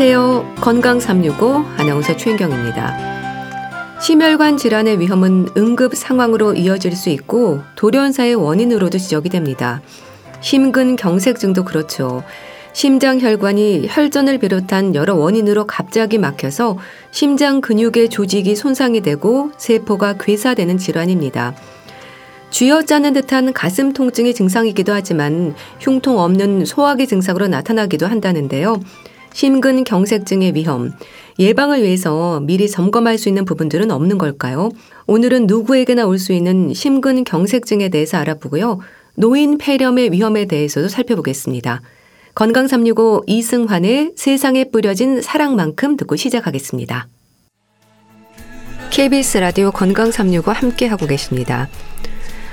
[0.00, 0.54] 안녕하세요.
[0.60, 3.98] 건강 365 아나운서 최인경입니다.
[4.00, 9.82] 심혈관 질환의 위험은 응급 상황으로 이어질 수 있고 돌연사의 원인으로도 지적이 됩니다.
[10.40, 12.22] 심근경색증도 그렇죠.
[12.72, 16.78] 심장 혈관이 혈전을 비롯한 여러 원인으로 갑자기 막혀서
[17.10, 21.56] 심장 근육의 조직이 손상이 되고 세포가 괴사되는 질환입니다.
[22.50, 28.80] 쥐어짜는 듯한 가슴 통증이 증상이기도 하지만 흉통 없는 소화기 증상으로 나타나기도 한다는데요.
[29.32, 30.92] 심근 경색증의 위험,
[31.38, 34.70] 예방을 위해서 미리 점검할 수 있는 부분들은 없는 걸까요?
[35.06, 38.80] 오늘은 누구에게나 올 수 있는 심근 경색증에 대해서 알아보고요.
[39.14, 41.82] 노인 폐렴의 위험에 대해서도 살펴보겠습니다.
[42.34, 47.08] 건강 365 이승환의 세상에 뿌려진 사랑만큼 듣고 시작하겠습니다.
[48.90, 51.68] KBS 라디오 건강 365 함께 하고 계십니다.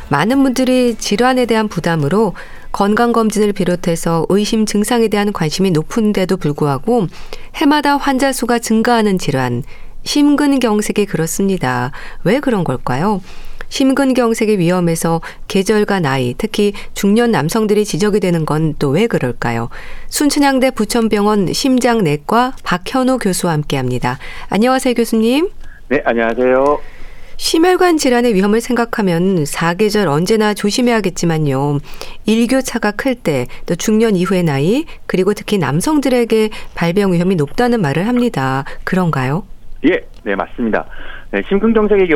[0.09, 2.33] 많은 분들이 질환에 대한 부담으로
[2.75, 7.07] 건강검진을 비롯해서 의심 증상에 대한 관심이 높은데도 불구하고
[7.55, 9.63] 해마다 환자 수가 증가하는 질환,
[10.03, 11.93] 심근경색이 그렇습니다.
[12.25, 13.21] 왜 그런 걸까요?
[13.69, 19.69] 심근경색의 위험에서 계절과 나이, 특히 중년 남성들이 지적이 되는 건 또 왜 그럴까요?
[20.09, 24.19] 순천향대 부천병원 심장내과 박현우 교수와 함께 합니다.
[24.49, 25.47] 안녕하세요, 교수님.
[25.87, 26.94] 네, 안녕하세요.
[27.37, 31.79] 심혈관 질환의 위험을 생각하면 사계절 언제나 조심해야겠지만요.
[32.25, 38.63] 일교차가 클 때, 또 중년 이후의 나이, 그리고 특히 남성들에게 발병 위험이 높다는 말을 합니다.
[38.83, 39.45] 그런가요?
[39.87, 40.85] 예, 네, 맞습니다.
[41.31, 42.07] 네, 심근경색의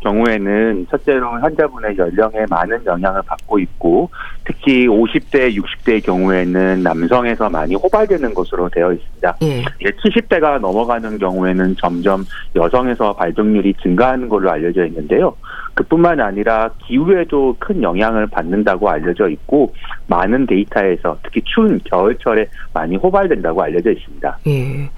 [0.00, 4.10] 경우에는 첫째로 환자분의 연령에 많은 영향을 받고 있고
[4.44, 9.36] 특히 50대, 60대의 경우에는 남성에서 많이 호발되는 것으로 되어 있습니다.
[9.42, 9.62] 예.
[9.80, 12.24] 70대가 넘어가는 경우에는 점점
[12.56, 15.36] 여성에서 발병률이 증가하는 걸로 알려져 있는데요.
[15.74, 19.72] 그뿐만 아니라 기후에도 큰 영향을 받는다고 알려져 있고
[20.08, 24.38] 많은 데이터에서 특히 추운 겨울철에 많이 호발된다고 알려져 있습니다.
[24.48, 24.90] 예.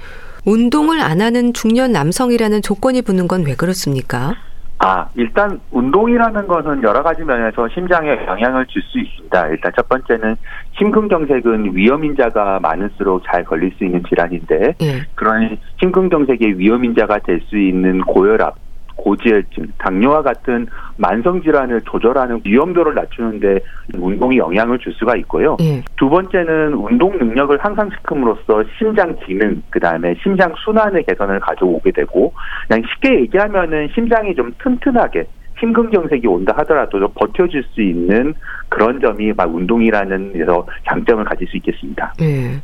[0.46, 4.34] 운동을 안 하는 중년 남성이라는 조건이 붙는 건 왜 그렇습니까?
[4.82, 9.48] 아, 일단 운동이라는 것은 여러 가지 면에서 심장에 영향을 줄 수 있습니다.
[9.48, 10.36] 일단 첫 번째는
[10.78, 15.06] 심근경색은 위험인자가 많을수록 잘 걸릴 수 있는 질환인데 예.
[15.14, 18.56] 그런 심근경색의 위험인자가 될 수 있는 고혈압,
[19.00, 20.66] 고지혈증, 당뇨와 같은
[20.96, 23.60] 만성 질환을 조절하는 위험도를 낮추는데
[23.94, 25.56] 운동이 영향을 줄 수가 있고요.
[25.60, 25.82] 예.
[25.96, 32.32] 두 번째는 운동 능력을 향상시킴으로써 심장 기능, 그 다음에 심장 순환의 개선을 가져오게 되고,
[32.68, 35.24] 그냥 쉽게 얘기하면은 심장이 좀 튼튼하게
[35.58, 38.34] 심근경색이 온다 하더라도 버텨줄 수 있는
[38.68, 42.14] 그런 점이 막 운동이라는 데서 장점을 가질 수 있겠습니다.
[42.22, 42.60] 예.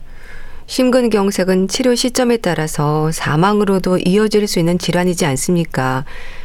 [0.67, 6.05] 심근경색은 치료 시점에 따라서 사망으로도 이어질 수 있는 질환이지 않습니까?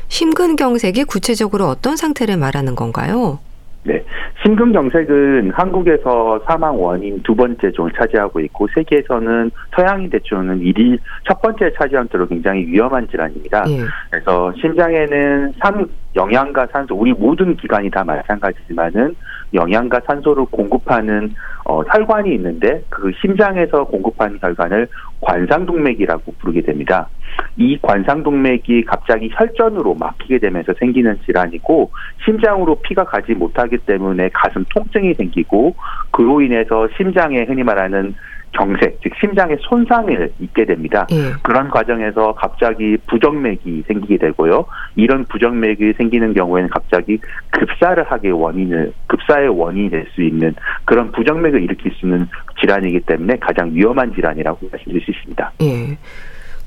[0.10, 3.40] 심근경색이 구체적으로 어떤 상태를 말하는 건가요?
[3.84, 4.04] 네.
[4.44, 11.72] 심근경색은 한국에서 사망 원인 두 번째 쪽을 차지하고 있고 세계에서는 서양인 대충은 1위 첫 번째
[11.78, 13.64] 차지한 대로 굉장히 위험한 질환입니다.
[13.70, 13.80] 예.
[14.10, 19.16] 그래서 심장에는 산 영양과 산소 우리 모든 기관이 다 마찬가지지만은
[19.54, 21.34] 영양과 산소를 공급하는
[21.66, 24.88] 어, 혈관이 있는데 그 심장에서 공급하는 혈관을
[25.22, 27.08] 관상동맥이라고 부르게 됩니다.
[27.56, 31.92] 이 관상동맥이 갑자기 혈전으로 막히게 되면서 생기는 질환이고
[32.26, 35.76] 심장으로 피가 가지 못하기 때문에 가슴 통증이 생기고
[36.12, 38.16] 그로 인해서 심장에 흔히 말하는
[38.52, 41.08] 경색, 즉 심장에 손상을 입게 됩니다.
[41.12, 41.32] 예.
[41.42, 44.66] 그런 과정에서 갑자기 부정맥이 생기게 되고요.
[44.96, 47.18] 이런 부정맥이 생기는 경우에는 갑자기
[47.52, 50.54] 급사를 하게 원인을 급사의 원인이 될 수 있는
[50.84, 52.28] 그런 부정맥을 일으킬 수 있는
[52.60, 55.52] 질환이기 때문에 가장 위험한 질환이라고 말씀드릴 수 있습니다.
[55.62, 55.98] 예.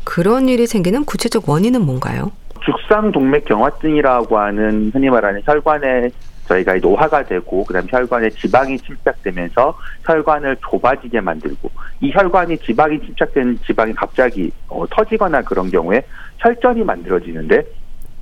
[0.05, 2.31] 그런 일이 생기는 구체적 원인은 뭔가요?
[2.65, 6.11] 죽상 동맥 경화증이라고 하는 흔히 말하는 혈관의
[6.47, 11.71] 저희가 노화가 되고 그다음에 혈관에 지방이 침착되면서 혈관을 좁아지게 만들고
[12.01, 16.05] 이 혈관이 지방이 침착된 지방이 갑자기 어, 터지거나 그런 경우에
[16.39, 17.65] 혈전이 만들어지는데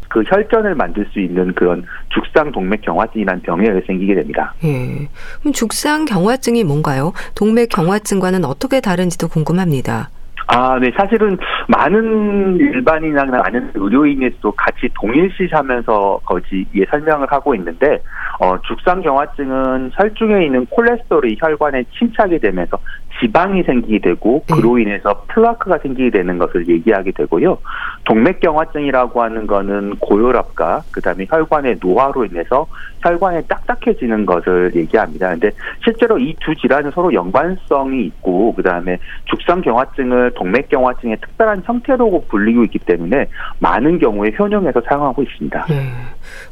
[0.09, 4.53] 그 혈전을 만들 수 있는 그런 죽상 동맥 경화증이라는 병이 생기게 됩니다.
[4.63, 5.09] 예.
[5.41, 7.15] 그럼 죽상 경화증이 뭔가요?
[7.35, 10.11] 동맥 경화증과는 어떻게 다른지도 궁금합니다.
[10.49, 10.91] 아, 네.
[10.97, 18.03] 사실은 많은 일반인이나 많은 의료인에도 같이 동일시하면서 거기에 설명을 하고 있는데,
[18.41, 22.79] 어, 죽상경화증은 혈중에 있는 콜레스테롤이 혈관에 침착이 되면서
[23.21, 24.55] 지방이 생기게 되고 네.
[24.55, 27.59] 그로 인해서 플라크가 생기게 되는 것을 얘기하게 되고요.
[28.05, 32.67] 동맥경화증이라고 하는 거는 고혈압과 그다음에 혈관의 노화로 인해서
[33.03, 35.31] 혈관이 딱딱해지는 것을 얘기합니다.
[35.31, 35.51] 근데
[35.85, 43.27] 실제로 이 두 질환은 서로 연관성이 있고 그다음에 죽상경화증을 동맥경화증의 특별한 형태로 불리고 있기 때문에
[43.61, 45.67] 많은 경우에 현용해서 사용하고 있습니다.
[45.69, 45.93] 네.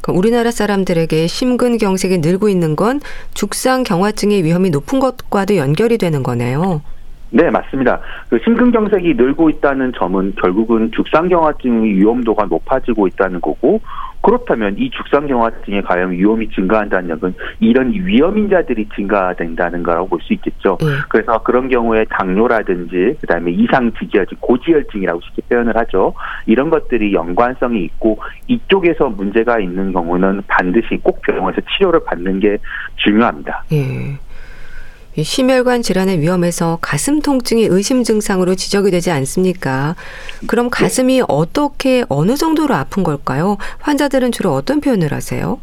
[0.01, 3.01] 그러니까 우리나라 사람들에게 심근경색이 늘고 있는 건
[3.35, 6.83] 죽상 경화증의 위험이 높은 것과도 연결이 되는 거네요.
[7.31, 8.01] 네, 맞습니다.
[8.29, 13.81] 그 심근경색이 늘고 있다는 점은 결국은 죽상경화증의 위험도가 높아지고 있다는 거고
[14.23, 20.77] 그렇다면 이 죽상경화증의 가염 위험이 증가한다는 것은 이런 위험인자들이 증가된다는 거라고 볼 수 있겠죠.
[20.81, 20.87] 네.
[21.09, 26.13] 그래서 그런 경우에 당뇨라든지 그다음에 이상 지지혈증, 고지혈증이라고 쉽게 표현을 하죠.
[26.47, 32.59] 이런 것들이 연관성이 있고 이쪽에서 문제가 있는 경우는 반드시 꼭 병원에서 치료를 받는 게
[32.97, 33.65] 중요합니다.
[33.71, 34.19] 네.
[35.21, 39.97] 심혈관 질환의 위험에서 가슴 통증이 의심 증상으로 지적이 되지 않습니까?
[40.47, 43.59] 그럼 가슴이 어떻게 어느 정도로 아픈 걸까요?
[43.81, 45.59] 환자들은 주로 어떤 표현을 하세요?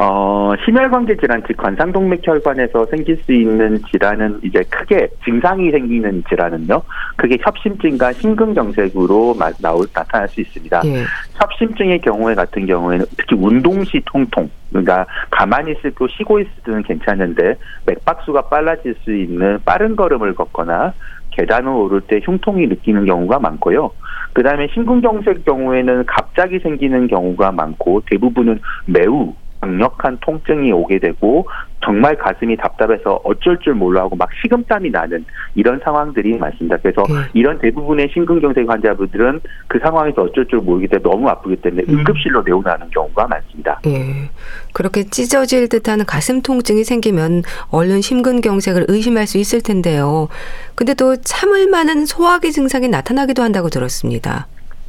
[0.00, 6.82] 어, 심혈관계 질환, 즉 관상동맥혈관에서 생길 수 있는 질환은 이제 크게 증상이 생기는 질환은요.
[7.16, 10.82] 그게 협심증과 심근경색으로 나올 나타날 수 있습니다.
[10.84, 11.02] 예.
[11.34, 17.56] 협심증의 경우에 같은 경우에는 특히 운동 시 통통, 그러니까 가만히 있고 쉬고 있을 때는 괜찮은데
[17.86, 20.94] 맥박수가 빨라질 수 있는 빠른 걸음을 걷거나
[21.30, 23.90] 계단을 오를 때 흉통이 느끼는 경우가 많고요.
[24.32, 31.46] 그 다음에 심근경색 경우에는 갑자기 생기는 경우가 많고 대부분은 매우 강력한 통증이 오게 되고
[31.84, 35.24] 정말 가슴이 답답해서 어쩔 줄 몰라 하고 막 식은땀이 나는
[35.54, 36.76] 이런 상황들이 많습니다.
[36.78, 37.14] 그래서 네.
[37.34, 41.98] 이런 대부분의 심근경색 환자분들은 그 상황에서 어쩔 줄 모르기 때문에 너무 아프기 때문에 음.
[41.98, 43.80] 응급실로 내원하는 경우가 많습니다.
[43.84, 44.30] 네.
[44.72, 50.28] 그렇게 찢어질 듯한 가슴 통증이 생기면 얼른 심근경색을 의심할 수 있을 텐데요.
[50.74, 54.46] 근데 또 참을 만한 소화기 증상이 나타나기도 한다고 들었습니다.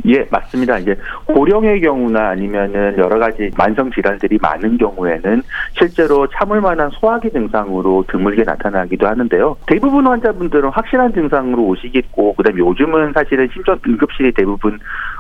[0.08, 0.78] 예, 맞습니다.
[0.80, 5.42] 이제 고령의 경우나 아니면은 여러 가지 만성 질환들이 많은 경우에는
[5.74, 9.58] 실제로 참을 만한 소화기 증상으로 드물게 나타나기도 하는데요.
[9.68, 14.80] 대부분 환자분들은 확실한 증상으로 오시겠고, 그다음에 요즘은 사실은 심전 응급실이 대부분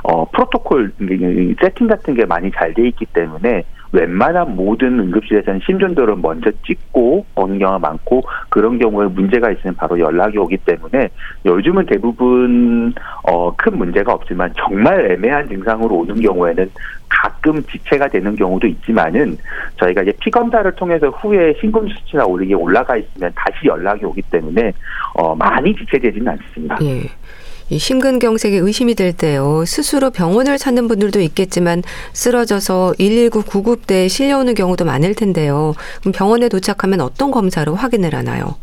[0.09, 0.91] 어 프로토콜
[1.61, 7.59] 세팅 같은 게 많이 잘 돼 있기 때문에 웬만한 모든 응급실에서는 심전도를 먼저 찍고 오는
[7.59, 11.09] 경우가 많고 그런 경우에 문제가 있으면 바로 연락이 오기 때문에
[11.45, 16.69] 요즘은 대부분 어, 큰 문제가 없지만 정말 애매한 증상으로 오는 경우에는
[17.09, 19.35] 가끔 지체가 되는 경우도 있지만은
[19.77, 24.71] 저희가 이제 피 검사를 통해서 후에 심근 수치가 오르게 올라가 있으면 다시 연락이 오기 때문에
[25.15, 26.77] 어, 많이 지체되지는 않습니다.
[26.83, 27.01] 예.
[27.69, 29.63] 이 심근경색에 의심이 될 때요.
[29.65, 31.83] 스스로 병원을 찾는 분들도 있겠지만
[32.13, 35.73] 쓰러져서 119 구급대에 실려오는 경우도 많을 텐데요.
[36.01, 38.55] 그럼 병원에 도착하면 어떤 검사로 확인을 하나요?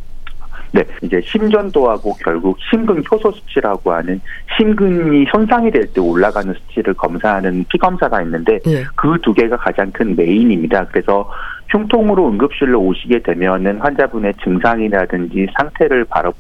[0.73, 4.21] 네, 이제 심전도하고 결국 심근 효소 수치라고 하는
[4.59, 8.85] 심근이 손상이 될 때 올라가는 수치를 검사하는 피 검사가 있는데 네.
[8.97, 10.87] 그두 개가 가장 큰 메인입니다.
[10.89, 11.31] 그래서
[11.69, 16.33] 흉통으로 응급실로 오시게 되면은 환자분의 증상이라든지 상태를 바로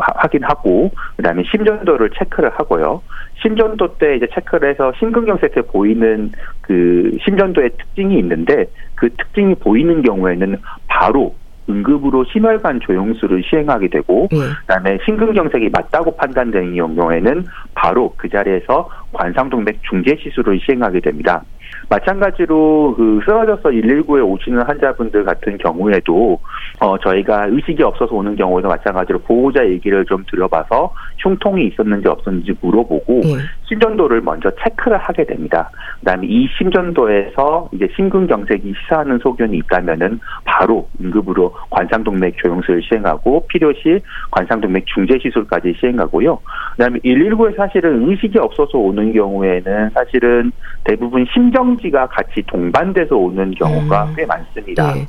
[0.00, 3.02] 확인하고 그다음에 심전도를 체크를 하고요.
[3.40, 10.56] 심전도 때 이제 체크를 해서 심근경색에 보이는 그 심전도의 특징이 있는데 그 특징이 보이는 경우에는
[10.88, 11.34] 바로
[11.68, 14.38] 응급으로 심혈관 조영술을 시행하게 되고 네.
[14.60, 21.42] 그다음에 심근경색이 맞다고 판단되는 경우에는 바로 그 자리에서 관상동맥 중재 시술을 시행하게 됩니다.
[21.88, 26.38] 마찬가지로 그 쓰러져서 119에 오시는 환자분들 같은 경우에도
[26.80, 33.20] 어 저희가 의식이 없어서 오는 경우에도 마찬가지로 보호자 얘기를 좀 들어봐서 흉통이 있었는지 없었는지 물어보고
[33.22, 33.34] 네.
[33.66, 35.70] 심전도를 먼저 체크를 하게 됩니다.
[36.00, 44.00] 그다음에 이 심전도에서 이제 심근경색이 시사하는 소견이 있다면은 바로 응급으로 관상동맥 조영술을 시행하고 필요시
[44.30, 46.38] 관상동맥 중재 시술까지 시행하고요.
[46.72, 50.52] 그다음에 119에 사실은 의식이 없어서 오는 경우에는 사실은
[50.84, 54.14] 대부분 심정 지가 같이 동반돼서 오는 경우가 음.
[54.16, 54.94] 꽤 많습니다.
[54.94, 55.06] 네.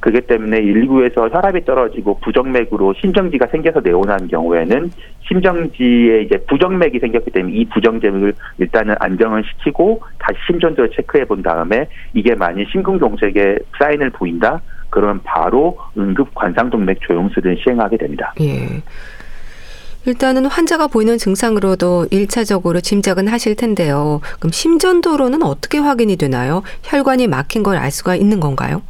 [0.00, 4.90] 그렇기 때문에 119에서 혈압이 떨어지고 부정맥으로 심정지가 생겨서 내원한 경우에는
[5.26, 11.88] 심정지에 이제 부정맥이 생겼기 때문에 이 부정맥을 일단은 안정을 시키고 다시 심전도를 체크해 본 다음에
[12.14, 14.60] 이게 만약 심근경색에 사인을 보인다
[14.90, 18.32] 그러면 바로 응급 관상동맥 조영술을 시행하게 됩니다.
[18.40, 18.80] 예.
[20.08, 24.22] 일단은 환자가 보이는 증상으로도 1차적으로 짐작은 하실 텐데요.
[24.40, 26.62] 그럼 심전도로는 어떻게 확인이 되나요?
[26.82, 28.80] 혈관이 막힌 걸 알 수가 있는 건가요?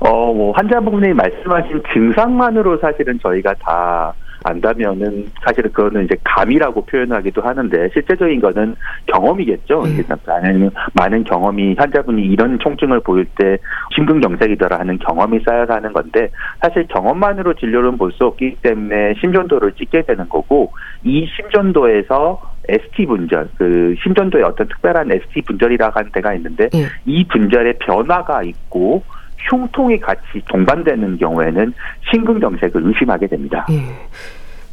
[0.00, 4.12] 어, 뭐 환자분이 말씀하신 증상만으로 사실은 저희가 다
[4.44, 8.76] 안다면은 사실은 그거는 이제 감이라고 표현하기도 하는데 실제적인 거는
[9.06, 9.82] 경험이겠죠.
[9.82, 10.02] 음.
[10.26, 13.58] 많은 많은 경험이 환자분이 이런 통증을 보일 때
[13.94, 16.30] 심근경색이더라 하는 경험이 쌓여서 하는 건데
[16.60, 20.72] 사실 경험만으로 진료를 볼수 없기 때문에 심전도를 찍게 되는 거고
[21.04, 26.86] 이 심전도에서 ST 분절, 그 심전도에 어떤 특별한 ST 분절이라고 하는 데가 있는데 음.
[27.06, 29.02] 이 분절에 변화가 있고
[29.50, 31.72] 흉통이 같이 동반되는 경우에는
[32.10, 33.66] 심근경색을 의심하게 됩니다.
[33.70, 33.82] 예.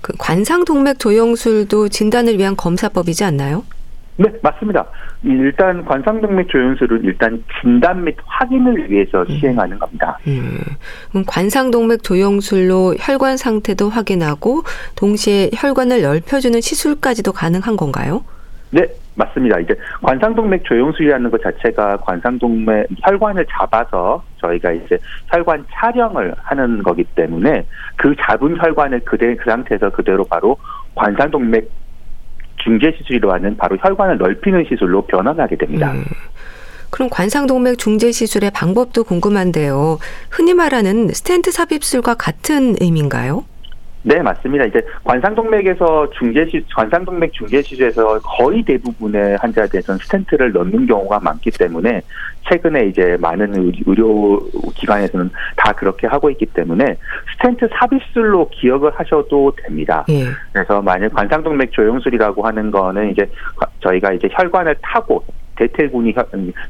[0.01, 3.63] 그 관상동맥 조영술도 진단을 위한 검사법이지 않나요?
[4.17, 4.85] 네, 맞습니다.
[5.23, 9.39] 일단 관상동맥 조영술은 일단 진단 및 확인을 위해서 음.
[9.39, 10.17] 시행하는 겁니다.
[10.27, 10.59] 음.
[11.09, 14.63] 그럼 관상동맥 조영술로 혈관 상태도 확인하고
[14.95, 18.23] 동시에 혈관을 넓혀주는 시술까지도 가능한 건가요?
[18.71, 19.59] 네, 맞습니다.
[19.59, 24.97] 이제 관상동맥 조영술이라는 것 자체가 관상동맥 혈관을 잡아서 저희가 이제
[25.31, 30.57] 혈관 촬영을 하는 거기 때문에 그 잡은 혈관을 그대 그 상태에서 그대로 바로
[30.95, 31.69] 관상동맥
[32.57, 35.91] 중재 시술로 하는 바로 혈관을 넓히는 시술로 변환하게 됩니다.
[35.91, 36.03] 음.
[36.89, 39.99] 그럼 관상동맥 중재 시술의 방법도 궁금한데요.
[40.29, 43.43] 흔히 말하는 스텐트 삽입술과 같은 의미인가요?
[44.07, 44.65] 네, 맞습니다.
[44.65, 52.01] 이제 관상동맥에서 중재시, 관상동맥 중재시술에서 거의 대부분의 환자들에서는 스텐트를 넣는 경우가 많기 때문에
[52.47, 53.55] 최근에 이제 많은
[53.87, 54.39] 의료
[54.75, 56.95] 기관에서는 다 그렇게 하고 있기 때문에
[57.33, 60.05] 스텐트 삽입술로 기억을 하셔도 됩니다.
[60.09, 60.25] 예.
[60.53, 63.27] 그래서 만약 관상동맥 조영술이라고 하는 거는 이제
[63.79, 66.13] 저희가 이제 혈관을 타고 대퇴군이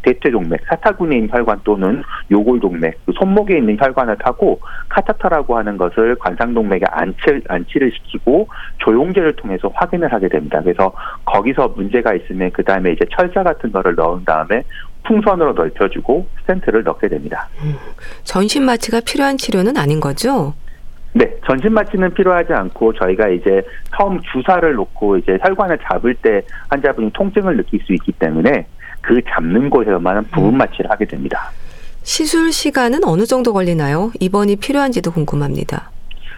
[0.03, 6.81] 대퇴동맥, 사타구니에 있는 혈관 또는 요골동맥, 그 손목에 있는 혈관을 타고 카타타라고 하는 것을 관상동맥에
[6.89, 8.47] 안치, 안치를 시키고
[8.79, 10.61] 조용제를 통해서 확인을 하게 됩니다.
[10.61, 10.93] 그래서
[11.25, 14.63] 거기서 문제가 있으면 그 다음에 이제 철사 같은 거를 넣은 다음에
[15.03, 17.47] 풍선으로 넓혀주고 스텐트를 넣게 됩니다.
[17.63, 17.75] 음,
[18.23, 20.53] 전신 마취가 필요한 치료는 아닌 거죠?
[21.17, 23.61] 네, 전신 마취는 필요하지 않고 저희가 이제
[23.95, 28.67] 처음 주사를 놓고 이제 혈관을 잡을 때 환자분이 통증을 느낄 수 있기 때문에
[29.05, 30.57] 그 잡는 곳에서만 부분 음.
[30.57, 31.51] 마취를 하게 됩니다.
[32.01, 34.11] 시술 시간은 어느 정도 걸리나요?
[34.19, 35.91] 입원이 필요한지도 궁금합니다.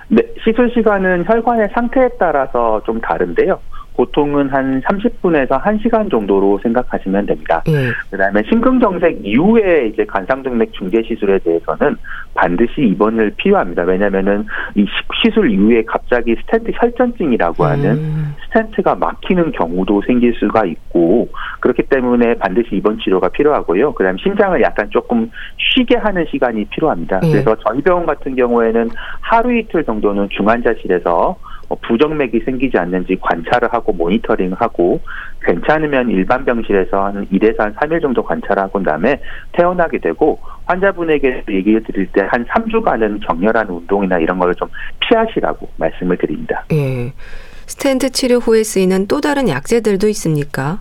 [0.09, 3.59] 네, 시술 시간은 혈관의 상태에 따라서 좀 다른데요.
[3.97, 7.63] 보통은 한 30분에서 1시간 정도로 생각하시면 됩니다.
[7.67, 7.89] 예.
[8.11, 11.97] 그다음에 심근경색 이후에 이제 관상동맥 중재 시술에 대해서는
[12.35, 13.83] 반드시 입원을 필요합니다.
[13.83, 14.85] 왜냐면은 이
[15.23, 17.69] 시술 이후에 갑자기 스텐트 혈전증이라고 음.
[17.69, 18.35] 하는 음.
[18.45, 23.93] 스텐트가 막히는 경우도 생길 수가 있고 그렇기 때문에 반드시 입원 치료가 필요하고요.
[23.93, 27.19] 그다음에 심장을 약간 조금 쉬게 하는 시간이 필요합니다.
[27.23, 27.31] 예.
[27.31, 28.89] 그래서 저희 병원 같은 경우에는
[29.21, 31.37] 하루 이틀 정도는 중환자실에서 뭐
[31.75, 35.01] 부정맥이 생기지 않는지 관찰을 하고 모니터링하고
[35.43, 39.21] 괜찮으면 일반 병실에서 한 1에서 한 3일 정도 관찰하고 다음에
[39.53, 44.67] 퇴원하게 되고 환자분에게 얘기를 드릴 때 한 3주간은 격렬한 운동이나 이런 걸 좀
[45.01, 46.63] 피하시라고 말씀을 드립니다.
[46.71, 47.11] 예.
[47.67, 50.79] 스탠트 치료 후에 쓰이는 또 다른 약제들도 있습니까?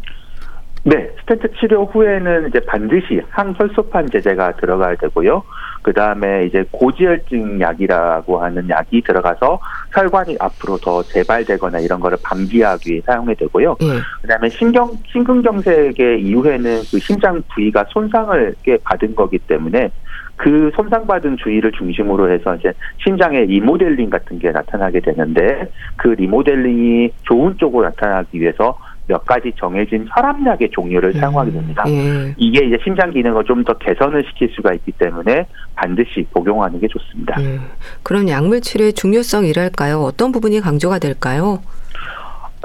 [0.84, 5.42] 네, 스텐트 치료 후에는 이제 반드시 항혈소판 제제가 들어가야 되고요.
[5.86, 9.60] 그 다음에 이제 고지혈증 약이라고 하는 약이 들어가서
[9.94, 13.76] 혈관이 앞으로 더 재발되거나 이런 거를 방지하기 위해 사용이 되고요.
[13.82, 13.86] 예.
[14.20, 19.90] 그 다음에 신경, 심근경색의 이후에는 그 심장 부위가 손상을 꽤 받은 거기 때문에
[20.34, 22.72] 그 손상받은 주위를 중심으로 해서 이제
[23.04, 28.76] 심장의 리모델링 같은 게 나타나게 되는데 그 리모델링이 좋은 쪽으로 나타나기 위해서
[29.08, 31.20] 몇 가지 정해진 혈압약의 종류를 음.
[31.20, 31.84] 사용하게 됩니다.
[31.86, 32.34] 예.
[32.36, 37.40] 이게 이제 심장 기능을 좀 더 개선을 시킬 수가 있기 때문에 반드시 복용하는 게 좋습니다.
[37.42, 37.58] 예.
[38.04, 39.98] 그럼 약물 치료의 중요성이랄까요?
[40.00, 41.60] 어떤 부분이 강조가 될까요?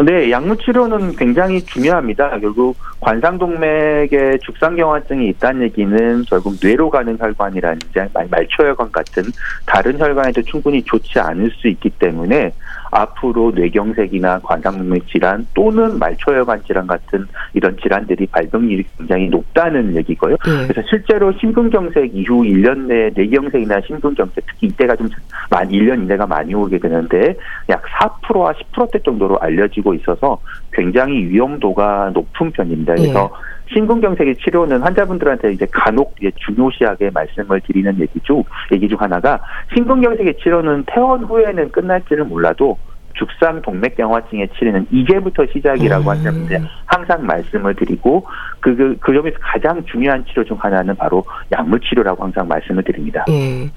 [0.03, 2.39] 네, 약물 치료는 굉장히 중요합니다.
[2.39, 9.23] 결국 관상동맥에 죽상경화증이 있다는 얘기는 결국 뇌로 가는 혈관이라든지 말초혈관 같은
[9.65, 12.51] 다른 혈관에도 충분히 좋지 않을 수 있기 때문에
[12.91, 20.35] 앞으로 뇌경색이나 관상동맥 질환 또는 말초혈관 질환 같은 이런 질환들이 발병률이 굉장히 높다는 얘기고요.
[20.45, 20.67] 네.
[20.67, 26.77] 그래서 실제로 심근경색 이후 1년 내에 뇌경색이나 심근경색 특히 이때가 좀만 1년 이내가 많이 오게
[26.77, 27.35] 되는데
[27.69, 30.39] 약 4%와 10%대 정도로 알려지고 있어서
[30.73, 32.95] 굉장히 위험도가 높은 편입니다.
[32.95, 33.60] 그래서 네.
[33.73, 38.43] 심근경색의 치료는 환자분들한테 이제 간혹 이제 중요시하게 말씀을 드리는 얘기죠.
[38.71, 39.39] 얘기 중 하나가
[39.73, 42.77] 심근경색의 치료는 퇴원 후에는 끝날지는 몰라도
[43.13, 46.07] 죽상 동맥경화증의 치료는 이제부터 시작이라고 음.
[46.07, 48.25] 환자분들 항상 말씀을 드리고
[48.59, 53.25] 그, 그, 그 점에서 가장 중요한 치료 중 하나는 바로 약물 치료라고 항상 말씀을 드립니다.
[53.29, 53.69] 예.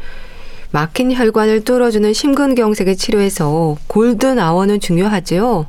[0.73, 5.67] 막힌 혈관을 뚫어주는 심근경색의 치료에서 골든 아워는 중요하죠?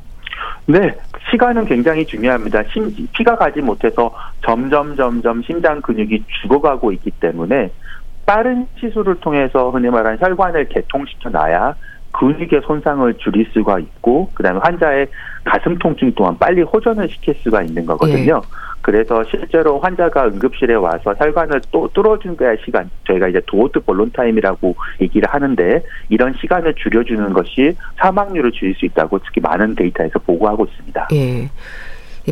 [0.66, 0.92] 네,
[1.30, 2.62] 시간은 굉장히 중요합니다.
[2.72, 4.14] 심, 피가 가지 못해서
[4.44, 7.70] 점점 점점 심장 근육이 죽어가고 있기 때문에
[8.24, 11.74] 빠른 시술을 통해서 흔히 말하는 혈관을 개통시켜 놔야
[12.12, 15.08] 근육의 손상을 줄일 수가 있고 그다음에 환자의
[15.44, 18.40] 가슴 통증 또한 빨리 호전을 시킬 수가 있는 거거든요.
[18.44, 18.65] 예.
[18.86, 24.12] 그래서 실제로 환자가 응급실에 와서 혈관을 또 뚫어준 거야 시간 저희가 이제 door to balloon
[24.12, 30.66] time이라고 얘기를 하는데 이런 시간을 줄여주는 것이 사망률을 줄일 수 있다고 특히 많은 데이터에서 보고하고
[30.66, 31.08] 있습니다.
[31.14, 31.50] 예.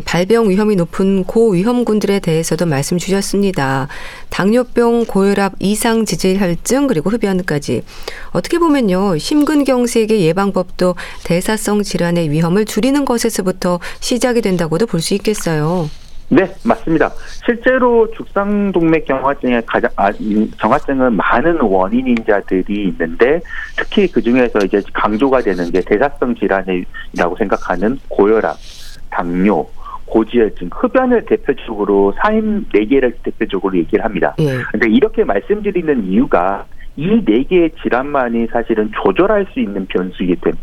[0.05, 3.89] 발병 위험이 높은 고위험군들에 대해서도 말씀 주셨습니다.
[4.29, 7.83] 당뇨병, 고혈압, 이상 지질 혈증 그리고 흡연까지
[8.31, 10.95] 어떻게 보면요 심근경색의 예방법도
[11.25, 15.89] 대사성 질환의 위험을 줄이는 것에서부터 시작이 된다고도 볼 수 있겠어요.
[16.29, 17.11] 네, 맞습니다.
[17.45, 20.11] 실제로 죽상동맥 경화증의 가장 아,
[20.59, 23.41] 경화증은 많은 원인 인자들이 있는데
[23.77, 28.57] 특히 그 중에서 이제 강조가 되는 게 대사성 질환이라고 생각하는 고혈압,
[29.11, 29.67] 당뇨,
[30.05, 34.33] 고지혈증, 흡연을 대표적으로 사인 네 개를 대표적으로 얘기를 합니다.
[34.37, 34.91] 그런데 예.
[34.91, 36.65] 이렇게 말씀드리는 이유가
[36.97, 40.61] 이 네 개의 질환만이 사실은 조절할 수 있는 변수이기 때문에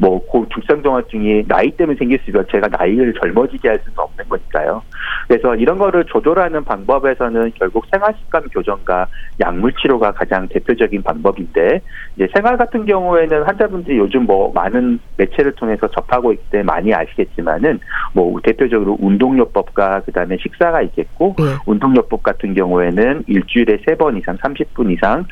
[0.00, 0.20] 뭐
[0.54, 4.82] 죽상종합증이 나이 때문에 생길 수 있어 제가 나이를 젊어지게 할 수는 없는 거니까요.
[5.28, 9.08] 그래서 이런 거를 조절하는 방법에서는 결국 생활습관 교정과
[9.40, 11.80] 약물 치료가 가장 대표적인 방법인데
[12.16, 17.80] 이제 생활 같은 경우에는 환자분들이 요즘 뭐 많은 매체를 통해서 접하고 있기 때문에 많이 아시겠지만은
[18.14, 21.44] 뭐 대표적으로 운동요법과 그다음에 식사가 있겠고 네.
[21.66, 25.24] 운동요법 같은 경우에는 일주일에 세 번 이상 30분 이상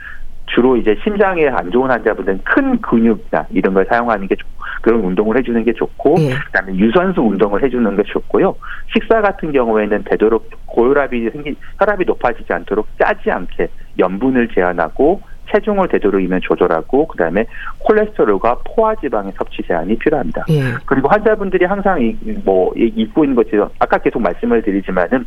[0.46, 5.38] 주로 이제 심장에 안 좋은 환자분들은 큰 근육이나 이런 걸 사용하는 게 좋고 그런 운동을
[5.38, 6.34] 해주는 게 좋고 예.
[6.46, 8.54] 그다음에 유산소 운동을 해주는 게 좋고요.
[8.92, 13.68] 식사 같은 경우에는 되도록 고혈압이 생기 혈압이 높아지지 않도록 짜지 않게
[13.98, 15.20] 염분을 제한하고
[15.52, 17.44] 체중을 되도록이면 조절하고 그다음에
[17.80, 20.46] 콜레스테롤과 포화지방의 섭취 제한이 필요합니다.
[20.50, 20.62] 예.
[20.86, 21.98] 그리고 환자분들이 항상
[22.44, 25.26] 뭐 입고 있는 것처럼 아까 계속 말씀을 드리지만은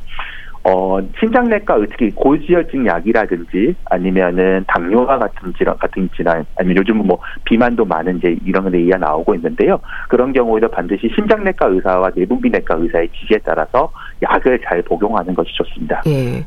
[0.68, 7.86] 어, 심장내과 특히 고지혈증 약이라든지 아니면은 당뇨와 같은 질환 같은 질환 아니면 요즘은 뭐 비만도
[7.86, 9.80] 많은 이제 이런 얘기가 나오고 있는데요.
[10.10, 13.92] 그런 경우에도 반드시 심장내과 의사와 내분비내과 의사의 지시에 따라서
[14.24, 16.02] 약을 잘 복용하는 것이 좋습니다.
[16.08, 16.44] 예.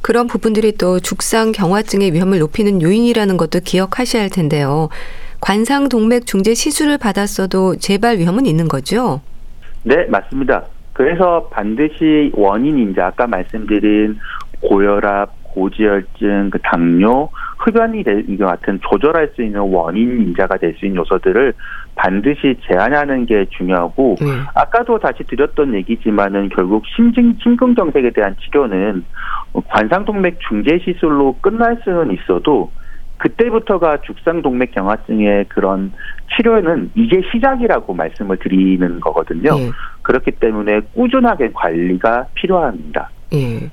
[0.00, 4.88] 그런 부분들이 또 죽상 경화증의 위험을 높이는 요인이라는 것도 기억하셔야 할 텐데요.
[5.40, 9.20] 관상 동맥 중재 시술을 받았어도 재발 위험은 있는 거죠?
[9.82, 10.64] 네, 맞습니다.
[10.92, 14.18] 그래서 반드시 원인인자 아까 말씀드린
[14.60, 21.00] 고혈압, 고지혈증, 그 당뇨, 흡연이 이거 같은 조절할 수 있는 원인 인자가 될 수 있는
[21.00, 21.54] 요소들을
[21.94, 24.26] 반드시 제한하는 게 중요하고 네.
[24.54, 29.04] 아까도 다시 드렸던 얘기지만은 결국 심증 심근경색에 대한 치료는
[29.68, 32.72] 관상동맥 중재 시술로 끝날 수는 있어도
[33.22, 35.92] 그때부터가 죽상동맥 경화증의 그런
[36.34, 39.56] 치료는 이제 시작이라고 말씀을 드리는 거거든요.
[39.58, 39.70] 예.
[40.02, 43.10] 그렇기 때문에 꾸준하게 관리가 필요합니다.
[43.34, 43.70] 예.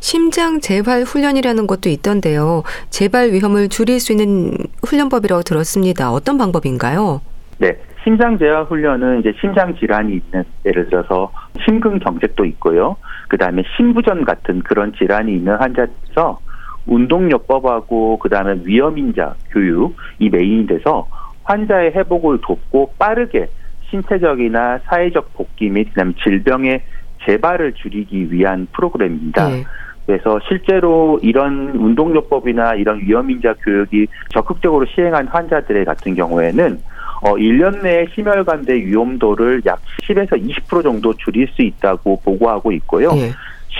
[0.00, 2.64] 심장 재활 훈련이라는 것도 있던데요.
[2.90, 6.10] 재발 위험을 줄일 수 있는 훈련법이라고 들었습니다.
[6.10, 7.20] 어떤 방법인가요?
[7.58, 7.76] 네.
[8.02, 11.30] 심장 재활 훈련은 이제 심장 질환이 있는 예를 들어서
[11.64, 12.96] 심근경색도 있고요.
[13.28, 16.40] 그다음에 심부전 같은 그런 질환이 있는 환자에서
[16.86, 21.06] 운동요법하고 그다음에 위험인자 교육 이 메인이 돼서
[21.44, 23.48] 환자의 회복을 돕고 빠르게
[23.90, 26.82] 신체적이나 사회적 복귀 및 그다음에 질병의
[27.24, 29.48] 재발을 줄이기 위한 프로그램입니다.
[29.48, 29.64] 네.
[30.06, 36.80] 그래서 실제로 이런 운동요법이나 이런 위험인자 교육이 적극적으로 시행한 환자들 같은 경우에는
[37.22, 43.12] 어 1년 내에 심혈관대 위험도를 약 10에서 20% 정도 줄일 수 있다고 보고하고 있고요.
[43.12, 43.30] 네.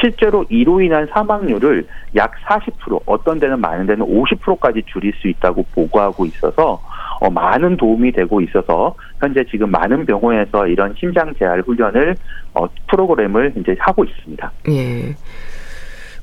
[0.03, 1.87] 실제로 이로 인한 사망률을
[2.17, 6.83] 약 40% 어떤 데는 많은 데는 50%까지 줄일 수 있다고 보고하고 있어서
[7.21, 12.17] 어, 많은 도움이 되고 있어서 현재 지금 많은 병원에서 이런 심장 재활 훈련을
[12.55, 14.53] 어, 프로그램을 이제 하고 있습니다.
[14.71, 15.15] 예.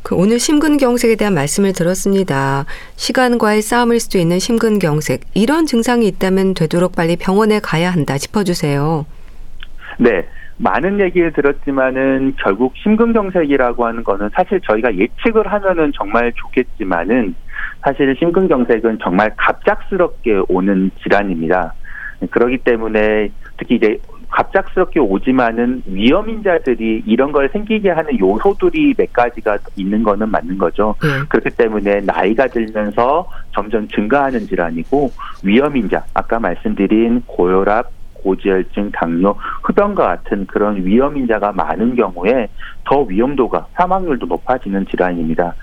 [0.04, 2.66] 그 오늘 심근경색에 대한 말씀을 들었습니다.
[2.96, 9.06] 시간과의 싸움일 수도 있는 심근경색 이런 증상이 있다면 되도록 빨리 병원에 가야 한다 짚어주세요.
[10.00, 10.26] 네.
[10.60, 17.34] 많은 얘기를 들었지만은 결국 심근경색이라고 하는 거는 사실 저희가 예측을 하면은 정말 좋겠지만은
[17.82, 21.74] 사실 심근경색은 정말 갑작스럽게 오는 질환입니다.
[22.30, 23.98] 그렇기 때문에 특히 이제
[24.30, 30.96] 갑작스럽게 오지만은 위험인자들이 이런 걸 생기게 하는 요소들이 몇 가지가 있는 거는 맞는 거죠.
[31.02, 31.08] 네.
[31.30, 35.12] 그렇기 때문에 나이가 들면서 점점 증가하는 질환이고
[35.44, 42.48] 위험인자 아까 말씀드린 고혈압, 고지혈증, 당뇨, 흡연과 같은 그런 위험 인자가 많은 경우에
[42.86, 45.56] 더 위험도가 사망률도 높아지는 질환입니다.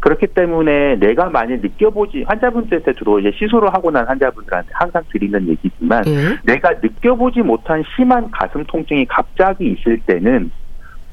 [0.00, 6.04] 그렇기 때문에 내가 많이 느껴보지 환자분들한테 주로 이제 시술을 하고 난 환자분들한테 항상 드리는 얘기지만
[6.06, 6.36] 음.
[6.44, 10.50] 내가 느껴보지 못한 심한 가슴 통증이 갑자기 있을 때는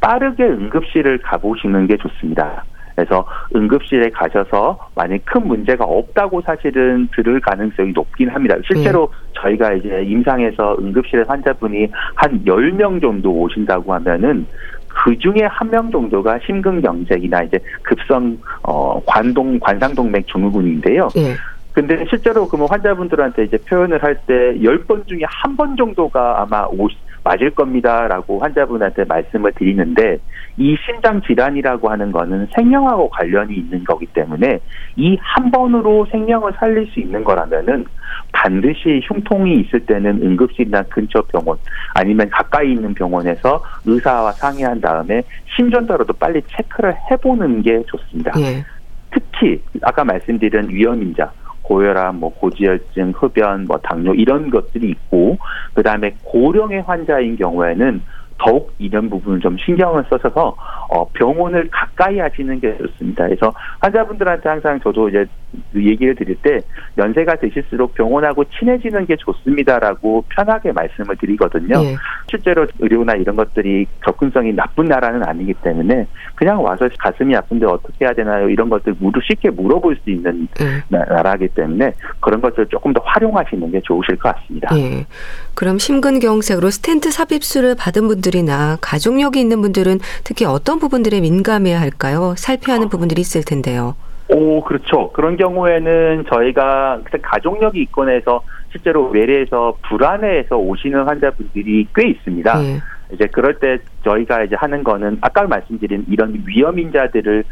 [0.02, 2.66] 빠르게 응급실을 가보시는 게 좋습니다.
[2.96, 3.26] 그래서
[3.56, 8.56] 응급실에 가셔서 만약 큰 문제가 없다고 사실은 들을 가능성이 높긴 합니다.
[8.66, 9.32] 실제로 네.
[9.42, 14.46] 저희가 이제 임상에서 응급실에 환자분이 한 열 명 정도 오신다고 하면은
[14.88, 21.08] 그 중에 한 명 정도가 심근경색이나 이제 급성 어 관동 관상동맥 증후군인데요.
[21.16, 21.36] 네.
[21.74, 26.66] 근데 실제로 그러면 환자분들한테 이제 표현을 할 때 열 번 중에 한 번 정도가 아마
[26.66, 26.88] 오,
[27.24, 30.18] 맞을 겁니다라고 환자분한테 말씀을 드리는데
[30.58, 34.60] 이 심장 질환이라고 하는 거는 생명하고 관련이 있는 거기 때문에
[34.98, 37.86] 이 한 번으로 생명을 살릴 수 있는 거라면은
[38.34, 41.58] 반드시 흉통이 있을 때는 응급실이나 근처 병원
[41.94, 45.22] 아니면 가까이 있는 병원에서 의사와 상의한 다음에
[45.56, 48.32] 심전도로도 빨리 체크를 해보는 게 좋습니다.
[48.40, 48.64] 예.
[49.12, 51.32] 특히 아까 말씀드린 위험인자
[51.62, 55.38] 고혈압, 뭐 고지혈증, 흡연, 뭐 당뇨 이런 것들이 있고
[55.74, 58.02] 그 다음에 고령의 환자인 경우에는
[58.38, 60.56] 더욱 이런 부분을 좀 신경을 써서
[60.90, 63.26] 어, 병원을 가까이 하시는 게 좋습니다.
[63.26, 65.26] 그래서 환자분들한테 항상 저도 이제
[65.76, 66.62] 얘기를 드릴 때
[66.98, 71.84] 연세가 드실수록 병원하고 친해지는 게 좋습니다라고 편하게 말씀을 드리거든요.
[71.84, 71.96] 예.
[72.30, 78.14] 실제로 의료나 이런 것들이 접근성이 나쁜 나라는 아니기 때문에 그냥 와서 가슴이 아픈데 어떻게 해야
[78.14, 78.50] 되나요?
[78.50, 80.84] 이런 것들 쉽게 물어볼 수 있는 예.
[80.90, 84.76] 나라이기 때문에 그런 것들 조금 더 활용하시는 게 좋으실 것 같습니다.
[84.78, 85.06] 예.
[85.54, 92.34] 그럼 심근경색으로 스텐트 삽입술을 받은 분들이나 가족력이 있는 분들은 특히 어떤 부분들에 민감해야 할까요?
[92.38, 93.96] 살펴야 하는 부분들이 있을 텐데요.
[94.34, 95.12] 오, 그렇죠.
[95.12, 98.42] 그런 경우에는 저희가 가족력이 있건 해서
[98.72, 102.60] 실제로 외래에서 불안해해서 오시는 환자분들이 꽤 있습니다.
[102.60, 102.80] 네.
[103.14, 107.44] 이제 그럴 때 저희가 이제 하는 거는 아까 말씀드린 이런 위험 인자들을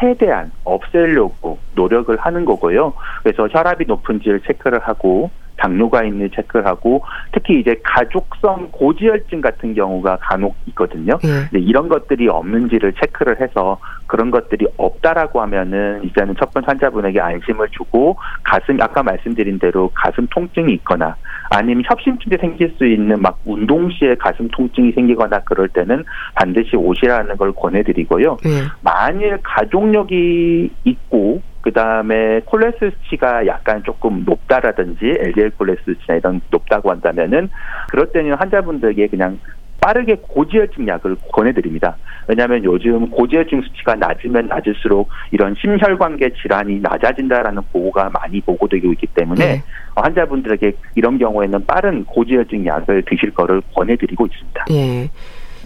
[0.00, 2.94] 최대한 없애려고 노력을 하는 거고요.
[3.22, 5.30] 그래서 혈압이 높은지를 체크를 하고
[5.62, 11.18] 당뇨가 있는 체크를 하고 특히 이제 가족성 고지혈증 같은 경우가 간혹 있거든요.
[11.22, 11.60] 네.
[11.60, 18.16] 이런 것들이 없는지를 체크를 해서 그런 것들이 없다라고 하면은 이제는 첫 번째 환자분에게 안심을 주고
[18.42, 21.16] 가슴 아까 말씀드린 대로 가슴 통증이 있거나
[21.50, 27.36] 아니면 협심증이 생길 수 있는 막 운동 시에 가슴 통증이 생기거나 그럴 때는 반드시 오시라는
[27.36, 28.38] 걸 권해드리고요.
[28.42, 28.50] 네.
[28.80, 36.90] 만일 가족력이 있고 그 다음에 콜레스테롤 수치가 약간 조금 높다라든지 LDL 콜레스테롤 수치나 이런 높다고
[36.90, 37.48] 한다면은
[37.90, 39.38] 그럴 때는 환자분들에게 그냥
[39.80, 41.96] 빠르게 고지혈증 약을 권해드립니다.
[42.28, 49.44] 왜냐하면 요즘 고지혈증 수치가 낮으면 낮을수록 이런 심혈관계 질환이 낮아진다라는 보고가 많이 보고되고 있기 때문에
[49.44, 49.62] 네.
[49.96, 54.64] 환자분들에게 이런 경우에는 빠른 고지혈증 약을 드실 거를 권해드리고 있습니다.
[54.68, 55.10] 네.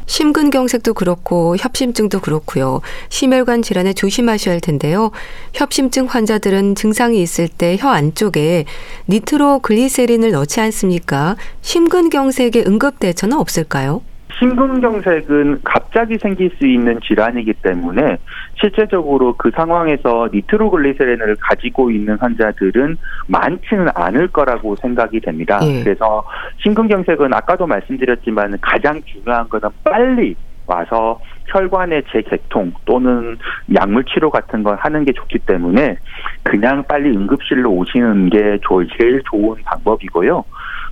[0.07, 2.81] 심근경색도 그렇고 협심증도 그렇고요.
[3.09, 5.11] 심혈관 질환에 조심하셔야 할 텐데요.
[5.55, 8.65] 협심증 환자들은 증상이 있을 때 혀 안쪽에
[9.09, 11.37] 니트로글리세린을 넣지 않습니까?
[11.63, 14.03] 심근경색의 응급 대처는 없을까요?
[14.39, 18.19] 심근경색은 갑자기 생길 수 있는 질환이기 때문에
[18.61, 22.97] 실제적으로 그 상황에서 니트로글리세린을 가지고 있는 환자들은
[23.29, 25.59] 많지는 않을 거라고 생각이 됩니다.
[25.63, 25.83] 예.
[25.83, 26.25] 그래서
[26.63, 30.35] 심근경색은 아까도 말씀드렸지만 가장 중요한 것은 빨리
[30.67, 33.39] 와서 혈관의 재개통 또는
[33.75, 35.97] 약물 치료 같은 걸 하는 게 좋기 때문에
[36.43, 38.59] 그냥 빨리 응급실로 오시는 게
[38.99, 40.45] 제일 좋은 방법이고요.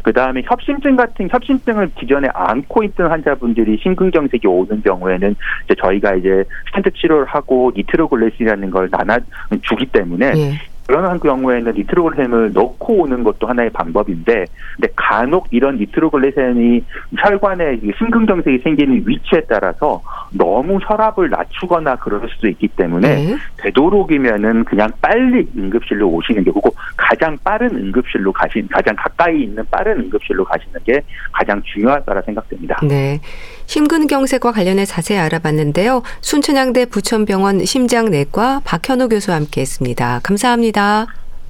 [0.04, 6.44] 그 다음에 협심증 같은 협심증을 기존에 안고 있던 환자분들이 심근경색이 오는 경우에는 이제 저희가 이제
[6.66, 9.16] 스탠트 치료를 하고 니트로글레신이라는 걸 나눠
[9.62, 10.52] 주기 때문에 예.
[10.86, 14.44] 그런 경우에는 니트로글레센을 넣고 오는 것도 하나의 방법인데,
[14.76, 16.84] 근데 간혹 이런 니트로글레센이
[17.18, 23.36] 혈관에 심근경색이 생기는 위치에 따라서 너무 혈압을 낮추거나 그럴 수도 있기 때문에 네.
[23.58, 29.98] 되도록이면은 그냥 빨리 응급실로 오시는 게 그리고 가장 빠른 응급실로 가신 가장 가까이 있는 빠른
[30.00, 31.00] 응급실로 가시는 게
[31.32, 32.80] 가장 중요할 거라 생각됩니다.
[32.82, 33.18] 네.
[33.66, 36.02] 심근경색과 관련해 자세히 알아봤는데요.
[36.20, 40.20] 순천향대 부천병원 심장내과 박현우 교수와 함께했습니다.
[40.22, 41.06] 감사합니다.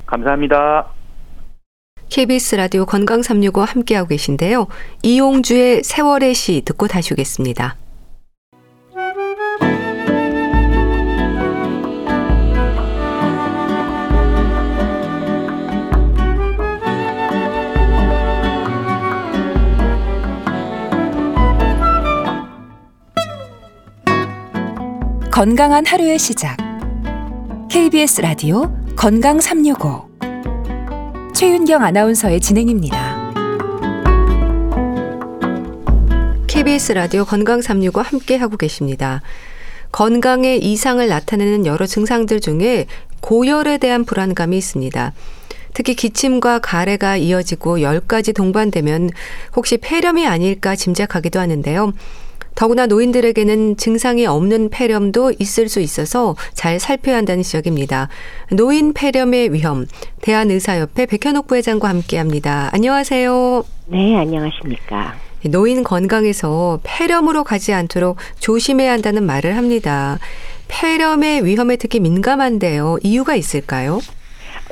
[0.07, 0.87] 감사합니다.
[2.09, 4.69] KBS 라디오 건강 365 함께하고 계신데요.
[5.03, 7.77] 이용주의 세월의 시 듣고 다시 오겠습니다.
[25.35, 26.57] 건강한 하루의 시작.
[27.69, 30.09] KBS 라디오 건강 365.
[31.35, 33.33] 최윤경 아나운서의 진행입니다.
[36.47, 39.23] KBS 라디오 건강 365 함께 하고 계십니다.
[39.91, 42.87] 건강에 이상을 나타내는 여러 증상들 중에
[43.21, 45.15] 고열에 대한 불안감이 있습니다.
[45.73, 49.11] 특히 기침과 가래가 이어지고 열까지 동반되면
[49.57, 51.93] 혹시 폐렴이 아닐까 짐작하기도 하는데요.
[52.55, 58.09] 더구나 노인들에게는 증상이 없는 폐렴도 있을 수 있어서 잘 살펴야 한다는 지적입니다.
[58.53, 59.87] 노인 폐렴의 위험,
[60.21, 62.71] 대한의사협회 백현옥 부회장과 함께합니다.
[62.73, 63.65] 안녕하세요.
[63.87, 65.15] 네, 안녕하십니까.
[65.51, 70.19] 노인 건강에서 폐렴으로 가지 않도록 조심해야 한다는 말을 합니다.
[70.69, 72.99] 폐렴의 위험에 특히 민감한데요.
[73.03, 74.01] 이유가 있을까요?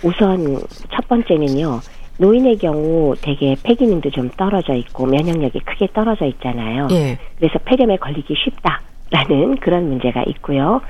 [0.02, 0.60] 우선
[0.94, 1.80] 첫 번째는요.
[2.18, 6.88] 노인의 경우 대개 폐기능도 좀 떨어져 있고 면역력이 크게 떨어져 있잖아요.
[6.92, 7.18] 예.
[7.36, 10.80] 그래서 폐렴에 걸리기 쉽다라는 그런 문제가 있고요.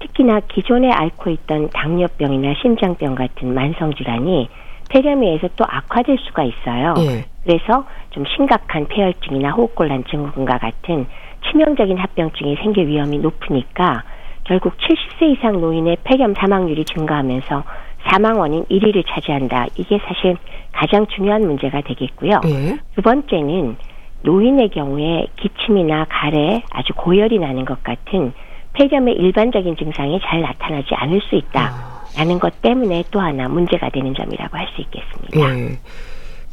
[0.00, 4.48] 특히나 기존에 앓고 있던 당뇨병이나 심장병 같은 만성 질환이
[4.90, 6.94] 폐렴에 의해서 또 악화될 수가 있어요.
[6.98, 7.24] 예.
[7.44, 11.06] 그래서 좀 심각한 폐혈증이나 호흡곤란 증후군과 같은
[11.48, 14.04] 치명적인 합병증이 생길 위험이 높으니까
[14.44, 17.64] 결국 70세 이상 노인의 폐렴 사망률이 증가하면서
[18.04, 19.66] 사망 원인 1위를 차지한다.
[19.76, 20.36] 이게 사실
[20.72, 22.40] 가장 중요한 문제가 되겠고요.
[22.46, 22.78] 예.
[22.94, 23.76] 두 번째는
[24.22, 28.32] 노인의 경우에 기침이나 가래 아주 고열이 나는 것 같은
[28.74, 32.38] 폐렴의 일반적인 증상이 잘 나타나지 않을 수 있다라는 아.
[32.38, 35.58] 것 때문에 또 하나 문제가 되는 점이라고 할 수 있겠습니다.
[35.58, 35.78] 예.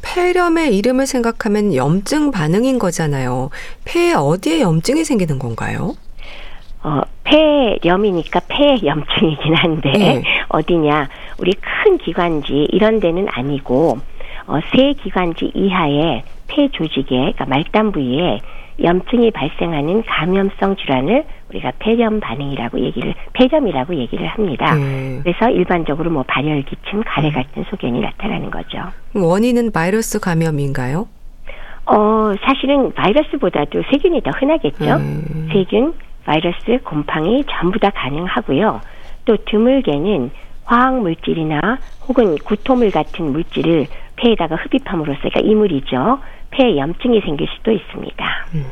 [0.02, 3.50] 폐렴의 이름을 생각하면 염증 반응인 거잖아요.
[3.84, 5.94] 폐에 어디에 염증이 생기는 건가요?
[6.82, 10.22] 어, 폐렴이니까 폐 염증이긴 한데 네.
[10.48, 11.08] 어디냐
[11.40, 13.98] 우리 큰 기관지 이런 데는 아니고
[14.46, 18.40] 어, 세 기관지 이하의 폐 조직에 그러니까 말단 부위에
[18.82, 24.74] 염증이 발생하는 감염성 질환을 우리가 폐렴 반응이라고 얘기를 폐렴이라고 얘기를 합니다.
[24.74, 25.20] 음.
[25.22, 27.32] 그래서 일반적으로 뭐 발열, 기침, 가래 음.
[27.32, 28.78] 같은 소견이 나타나는 거죠.
[29.14, 31.08] 원인은 바이러스 감염인가요?
[31.86, 34.84] 어 사실은 바이러스보다도 세균이 더 흔하겠죠.
[34.96, 35.48] 음.
[35.52, 38.80] 세균, 바이러스, 곰팡이 전부 다 가능하고요.
[39.24, 40.30] 또 드물게는
[40.64, 46.20] 화학 물질이나 혹은 구토물 같은 물질을 폐에다가 흡입함으로써 그러니까 이물이죠.
[46.50, 48.24] 폐에 염증이 생길 수도 있습니다.
[48.54, 48.64] 음.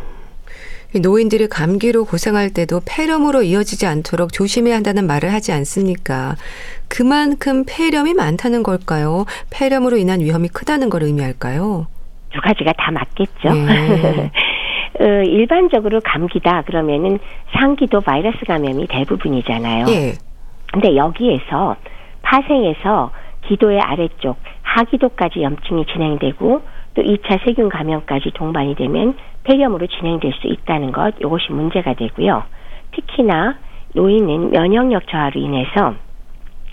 [0.96, 6.37] 노인들이 감기로 고생할 때도 폐렴으로 이어지지 않도록 조심해야 한다는 말을 하지 않습니까?
[6.88, 9.27] 그만큼 폐렴이 많다는 걸까요?
[9.51, 11.87] 폐렴으로 인한 위험이 크다는 걸 의미할까요?
[12.31, 13.53] 두 가지가 다 맞겠죠.
[13.53, 14.31] 네.
[15.01, 17.18] 어, 일반적으로 감기다 그러면은
[17.53, 19.87] 상기도 바이러스 감염이 대부분이잖아요.
[19.90, 20.14] 예.
[20.81, 21.75] 근데 여기에서
[22.23, 23.11] 파생해서
[23.49, 26.62] 기도의 아래쪽 하기도까지 염증이 진행되고
[26.95, 32.45] 또 2차 세균 감염까지 동반이 되면 폐렴으로 진행될 수 있다는 것 이것이 문제가 되고요.
[32.93, 33.57] 특히나
[33.95, 35.95] 노인은 면역력 저하로 인해서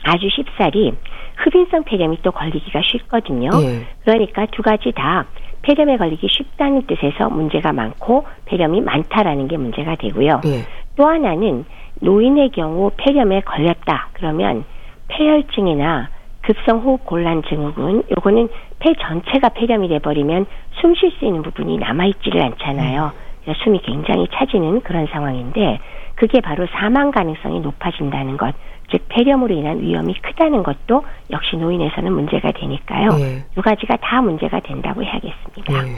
[0.03, 0.93] 아주 쉽사리
[1.37, 3.49] 흡인성 폐렴이 또 걸리기가 쉽거든요.
[3.63, 3.87] 예.
[4.03, 5.25] 그러니까 두 가지 다
[5.63, 10.41] 폐렴에 걸리기 쉽다는 뜻에서 문제가 많고 폐렴이 많다라는 게 문제가 되고요.
[10.45, 10.61] 예.
[10.95, 11.65] 또 하나는
[12.01, 14.65] 노인의 경우 폐렴에 걸렸다 그러면
[15.07, 16.09] 폐혈증이나
[16.41, 20.45] 급성 호흡 곤란 증후군 요거는 폐 전체가 폐렴이 돼 버리면
[20.81, 23.11] 숨 쉴 수 있는 부분이 남아 있지를 않잖아요.
[23.43, 25.79] 그래서 숨이 굉장히 차지는 그런 상황인데
[26.15, 28.53] 그게 바로 사망 가능성이 높아진다는 것.
[28.91, 33.09] 즉 폐렴으로 인한 위험이 크다는 것도 역시 노인에서는 문제가 되니까요.
[33.09, 33.43] 네.
[33.55, 35.81] 두 가지가 다 문제가 된다고 해야겠습니다.
[35.81, 35.89] 네.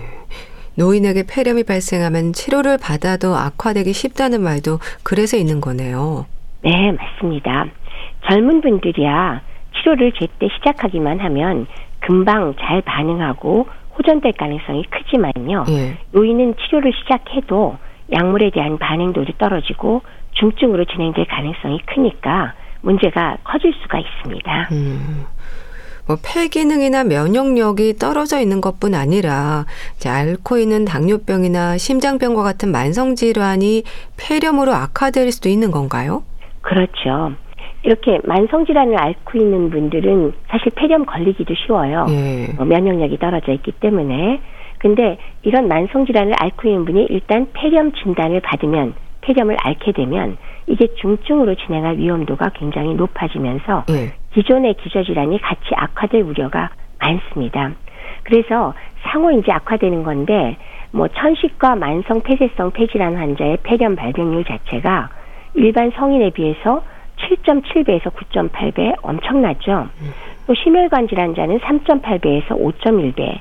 [0.77, 6.25] 노인에게 폐렴이 발생하면 치료를 받아도 악화되기 쉽다는 말도 그래서 있는 거네요.
[6.61, 7.65] 네, 맞습니다.
[8.29, 9.41] 젊은 분들이야
[9.75, 11.65] 치료를 제때 시작하기만 하면
[11.99, 15.63] 금방 잘 반응하고 호전될 가능성이 크지만요.
[15.67, 15.97] 네.
[16.11, 17.77] 노인은 치료를 시작해도
[18.13, 20.01] 약물에 대한 반응도도 떨어지고
[20.33, 24.69] 중증으로 진행될 가능성이 크니까 문제가 커질 수가 있습니다.
[24.71, 25.25] 음.
[26.07, 29.65] 뭐 폐 기능이나 면역력이 떨어져 있는 것뿐 아니라
[29.95, 33.83] 이제 앓고 있는 당뇨병이나 심장병과 같은 만성 질환이
[34.17, 36.23] 폐렴으로 악화될 수도 있는 건가요?
[36.61, 37.33] 그렇죠.
[37.83, 42.05] 이렇게 만성 질환을 앓고 있는 분들은 사실 폐렴 걸리기도 쉬워요.
[42.09, 42.53] 예.
[42.55, 44.41] 뭐 면역력이 떨어져 있기 때문에.
[44.79, 50.87] 근데 이런 만성 질환을 앓고 있는 분이 일단 폐렴 진단을 받으면 폐렴을 앓게 되면 이게
[50.95, 54.13] 중증으로 진행할 위험도가 굉장히 높아지면서 네.
[54.37, 56.69] 기존의 기저질환이 같이 악화될 우려가
[56.99, 57.71] 많습니다.
[58.21, 60.57] 그래서 상호 이제 악화되는 건데
[60.91, 65.09] 뭐 천식과 만성 폐쇄성 폐질환 환자의 폐렴 발병률 자체가
[65.55, 66.83] 일반 성인에 비해서
[67.17, 69.87] 7.7배에서 9.8배 엄청나죠.
[70.45, 73.39] 또 심혈관 질환자는 3.8배에서 5.1배,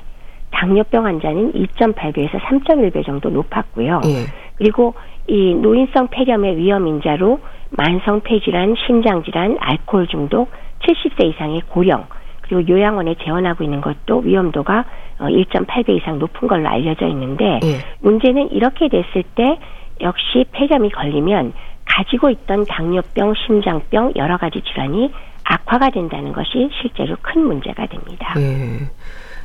[0.49, 4.01] 당뇨병 환자는 2.8배에서 3.1배 정도 높았고요.
[4.05, 4.25] 예.
[4.55, 4.95] 그리고
[5.27, 12.07] 이 노인성 폐렴의 위험 인자로 만성 폐질환, 심장 질환, 알코올 중독, 70세 이상의 고령,
[12.41, 14.85] 그리고 요양원에 재원하고 있는 것도 위험도가
[15.19, 17.79] 1.8배 어, 이상 높은 걸로 알려져 있는데 예.
[17.99, 19.59] 문제는 이렇게 됐을 때
[20.01, 21.53] 역시 폐렴이 걸리면
[21.85, 25.11] 가지고 있던 당뇨병, 심장병 여러 가지 질환이
[25.43, 28.33] 악화가 된다는 것이 실제로 큰 문제가 됩니다.
[28.37, 28.89] 예.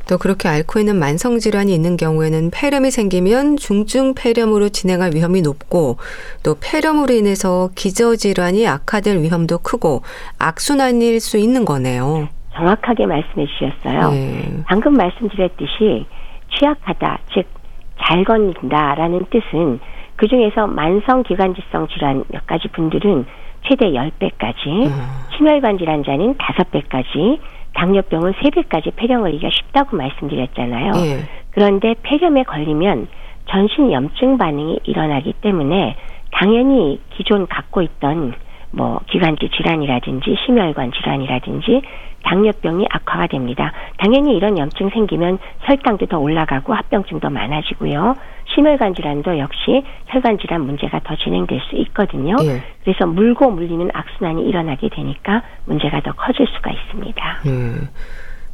[0.09, 5.97] 또 그렇게 앓고 있는 만성 질환이 있는 경우에는 폐렴이 생기면 중증 폐렴으로 진행할 위험이 높고
[6.43, 10.03] 또 폐렴으로 인해서 기저 질환이 악화될 위험도 크고
[10.39, 12.29] 악순환일 수 있는 거네요.
[12.55, 14.11] 정확하게 말씀해 주셨어요.
[14.11, 14.63] 네.
[14.67, 16.07] 방금 말씀드렸듯이
[16.59, 17.63] 취약하다, 즉
[18.03, 19.81] 잘 건린다라는 뜻은
[20.17, 23.27] 그 중에서 만성 기관지성 질환 몇 가지 분들은
[23.67, 24.93] 최대 10배까지, 음.
[25.37, 27.39] 심혈관 질환자는 5배까지,
[27.75, 30.93] 당뇨병은 3배까지 폐렴 걸리기가 쉽다고 말씀드렸잖아요.
[31.07, 31.19] 예.
[31.51, 33.09] 그런데 폐렴에 걸리면
[33.49, 35.97] 전신 염증 반응이 일어나기 때문에
[36.31, 38.35] 당연히 기존 갖고 있던
[38.71, 41.83] 뭐 기관지 질환이라든지 심혈관 질환이라든지
[42.25, 43.73] 당뇨병이 악화가 됩니다.
[43.99, 48.15] 당연히 이런 염증 생기면 혈당도 더 올라가고 합병증도 많아지고요.
[48.55, 52.37] 심혈관 질환도 역시 혈관 질환 문제가 더 진행될 수 있거든요.
[52.43, 52.63] 예.
[52.85, 57.41] 그래서 물고 물리는 악순환이 일어나게 되니까 문제가 더 커질 수가 있습니다.
[57.47, 57.89] 음.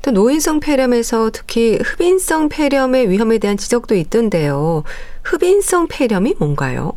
[0.03, 4.85] 또 노인성 폐렴에서 특히 흡인성 폐렴의 위험에 대한 지적도 있던데요.
[5.25, 6.93] 흡인성 폐렴이 뭔가요?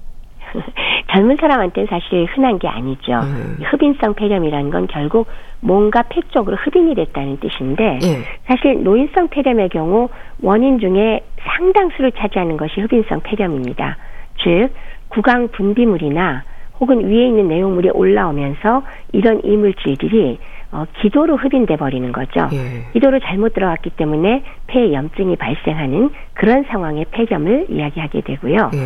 [1.12, 3.14] 젊은 사람한테는 사실 흔한 게 아니죠.
[3.24, 3.58] 음.
[3.64, 5.28] 흡인성 폐렴이라는 건 결국
[5.60, 8.18] 뭔가 폐 쪽으로 흡인이 됐다는 뜻인데 예.
[8.48, 10.10] 사실 노인성 폐렴의 경우
[10.42, 13.98] 원인 중에 상당수를 차지하는 것이 흡인성 폐렴입니다.
[14.44, 14.70] 즉
[15.10, 16.44] 구강 분비물이나
[16.80, 20.40] 혹은 위에 있는 내용물이 올라오면서 이런 이물질들이
[20.72, 22.48] 어, 기도로 흡인돼 버리는 거죠.
[22.54, 22.92] 예.
[22.94, 28.72] 기도로 잘못 들어갔기 때문에 폐에 염증이 발생하는 그런 상황의 폐렴을 이야기하게 되고요.
[28.74, 28.78] 예.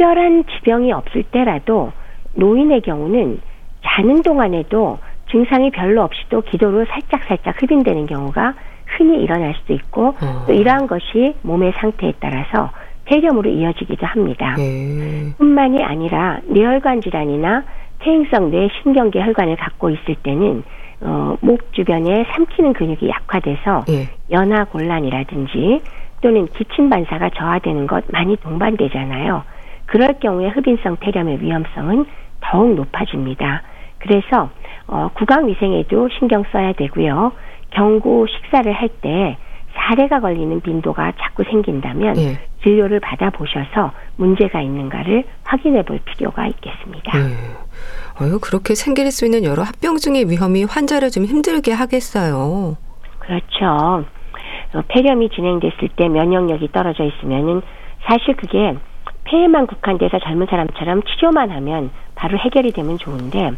[0.00, 1.92] 특별한 지병이 없을 때라도
[2.34, 3.38] 노인의 경우는
[3.84, 4.98] 자는 동안에도
[5.30, 8.54] 증상이 별로 없이도 기도로 살짝 살짝 흡인되는 경우가
[8.86, 10.44] 흔히 일어날 수도 있고 어.
[10.46, 12.70] 또 이러한 것이 몸의 상태에 따라서
[13.04, 14.54] 폐렴으로 이어지기도 합니다.
[14.56, 15.34] 네.
[15.36, 17.64] 뿐만이 아니라 뇌혈관 질환이나
[17.98, 20.62] 퇴행성 뇌신경계 혈관을 갖고 있을 때는
[21.02, 24.08] 어, 목 주변에 삼키는 근육이 약화돼서 네.
[24.30, 25.82] 연하 곤란이라든지
[26.22, 29.42] 또는 기침 반사가 저하되는 것 많이 동반되잖아요.
[29.90, 32.06] 그럴 경우에 흡인성 폐렴의 위험성은
[32.40, 33.62] 더욱 높아집니다.
[33.98, 34.48] 그래서
[34.86, 37.32] 어, 구강 위생에도 신경 써야 되고요.
[37.70, 39.36] 경구 식사를 할 때
[39.74, 42.38] 사례가 걸리는 빈도가 자꾸 생긴다면 네.
[42.62, 47.18] 진료를 받아 보셔서 문제가 있는가를 확인해 볼 필요가 있겠습니다.
[47.18, 47.34] 네.
[48.20, 52.76] 어유 그렇게 생길 수 있는 여러 합병증의 위험이 환자를 좀 힘들게 하겠어요.
[53.18, 54.04] 그렇죠.
[54.74, 57.62] 어, 폐렴이 진행됐을 때 면역력이 떨어져 있으면은
[58.06, 58.74] 사실 그게
[59.30, 63.52] 폐에만 국한돼서 젊은 사람처럼 치료만 하면 바로 해결이 되면 좋은데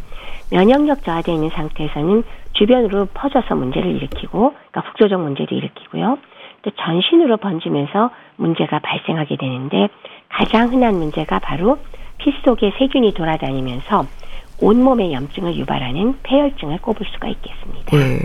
[0.50, 6.18] 면역력 저하되어 있는 상태에서는 주변으로 퍼져서 문제를 일으키고 그러니까 국소적 문제를 일으키고요.
[6.62, 9.88] 또 전신으로 번지면서 문제가 발생하게 되는데
[10.28, 11.78] 가장 흔한 문제가 바로
[12.18, 14.04] 피 속에 세균이 돌아다니면서
[14.60, 17.96] 온몸의 염증을 유발하는 폐혈증을 꼽을 수가 있겠습니다.
[17.96, 18.18] 네.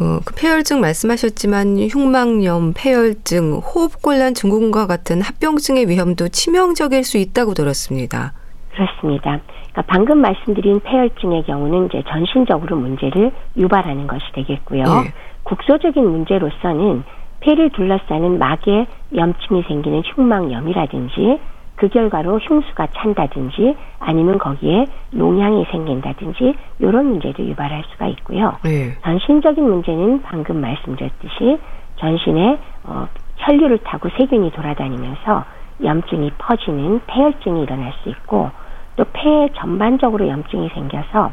[0.00, 8.32] 어, 그 폐혈증 말씀하셨지만 흉막염, 폐혈증, 호흡곤란 증후군과 같은 합병증의 위험도 치명적일 수 있다고 들었습니다.
[8.70, 9.40] 그렇습니다.
[9.72, 14.84] 그러니까 방금 말씀드린 폐혈증의 경우는 이제 전신적으로 문제를 유발하는 것이 되겠고요.
[14.84, 15.12] 네.
[15.42, 17.02] 국소적인 문제로서는
[17.40, 21.38] 폐를 둘러싸는 막에 염증이 생기는 흉막염이라든지
[21.78, 28.56] 그 결과로 흉수가 찬다든지 아니면 거기에 농양이 생긴다든지 이런 문제도 유발할 수가 있고요.
[28.64, 28.96] 네.
[29.02, 31.58] 전신적인 문제는 방금 말씀드렸듯이
[31.96, 35.44] 전신에 어, 혈류를 타고 세균이 돌아다니면서
[35.84, 38.50] 염증이 퍼지는 폐혈증이 일어날 수 있고
[38.96, 41.30] 또 폐에 전반적으로 염증이 생겨서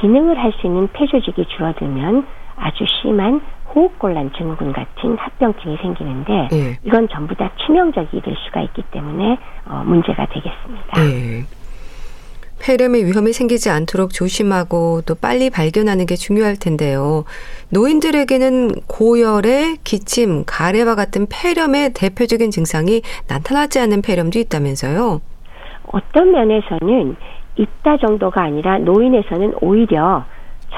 [0.00, 2.26] 기능을 할 수 있는 폐 조직이 줄어들면
[2.56, 3.42] 아주 심한
[3.74, 6.78] 호흡곤란 증후군 같은 합병증이 생기는데 네.
[6.84, 11.00] 이건 전부 다 치명적이 될 수가 있기 때문에 어, 문제가 되겠습니다.
[11.00, 11.44] 네.
[12.60, 17.24] 폐렴의 위험이 생기지 않도록 조심하고 또 빨리 발견하는 게 중요할 텐데요.
[17.70, 25.20] 노인들에게는 고열에 기침, 가래와 같은 폐렴의 대표적인 증상이 나타나지 않는 폐렴도 있다면서요.
[25.92, 27.16] 어떤 면에서는
[27.56, 30.24] 있다 정도가 아니라 노인에서는 오히려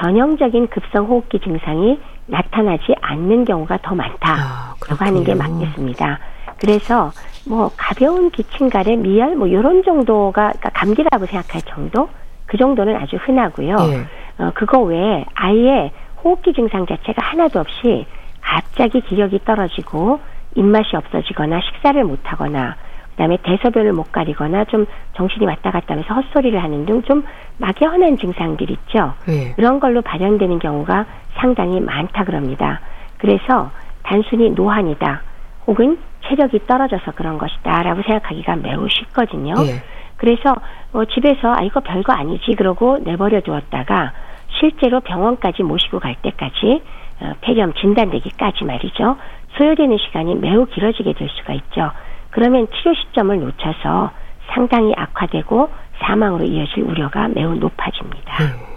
[0.01, 6.19] 전형적인 급성 호흡기 증상이 나타나지 않는 경우가 더 많다라고 아, 하는 게 맞겠습니다.
[6.59, 7.11] 그래서
[7.47, 12.09] 뭐 가벼운 기침가래, 미열 뭐 이런 정도가 그러니까 감기라고 생각할 정도
[12.45, 13.75] 그 정도는 아주 흔하고요.
[13.79, 14.43] 예.
[14.43, 15.91] 어, 그거 외에 아예
[16.23, 18.05] 호흡기 증상 자체가 하나도 없이
[18.41, 20.19] 갑자기 기력이 떨어지고
[20.55, 22.75] 입맛이 없어지거나 식사를 못하거나
[23.11, 27.23] 그다음에 대소변을 못 가리거나 좀 정신이 왔다 갔다 하면서 헛소리를 하는 등 좀
[27.57, 29.13] 막연한 증상들 있죠.
[29.27, 29.53] 네.
[29.55, 32.81] 그런 걸로 발현되는 경우가 상당히 많다 그럽니다.
[33.17, 33.69] 그래서
[34.03, 35.21] 단순히 노환이다
[35.67, 39.53] 혹은 체력이 떨어져서 그런 것이다라고 생각하기가 매우 쉽거든요.
[39.55, 39.81] 네.
[40.17, 40.55] 그래서
[40.91, 44.13] 뭐 집에서 아 이거 별거 아니지 그러고 내버려 두었다가
[44.59, 46.81] 실제로 병원까지 모시고 갈 때까지
[47.21, 49.17] 어, 폐렴 진단되기까지 말이죠.
[49.57, 51.91] 소요되는 시간이 매우 길어지게 될 수가 있죠.
[52.31, 54.11] 그러면 치료 시점을 놓쳐서
[54.53, 55.69] 상당히 악화되고
[55.99, 58.43] 사망으로 이어질 우려가 매우 높아집니다.
[58.43, 58.71] 음.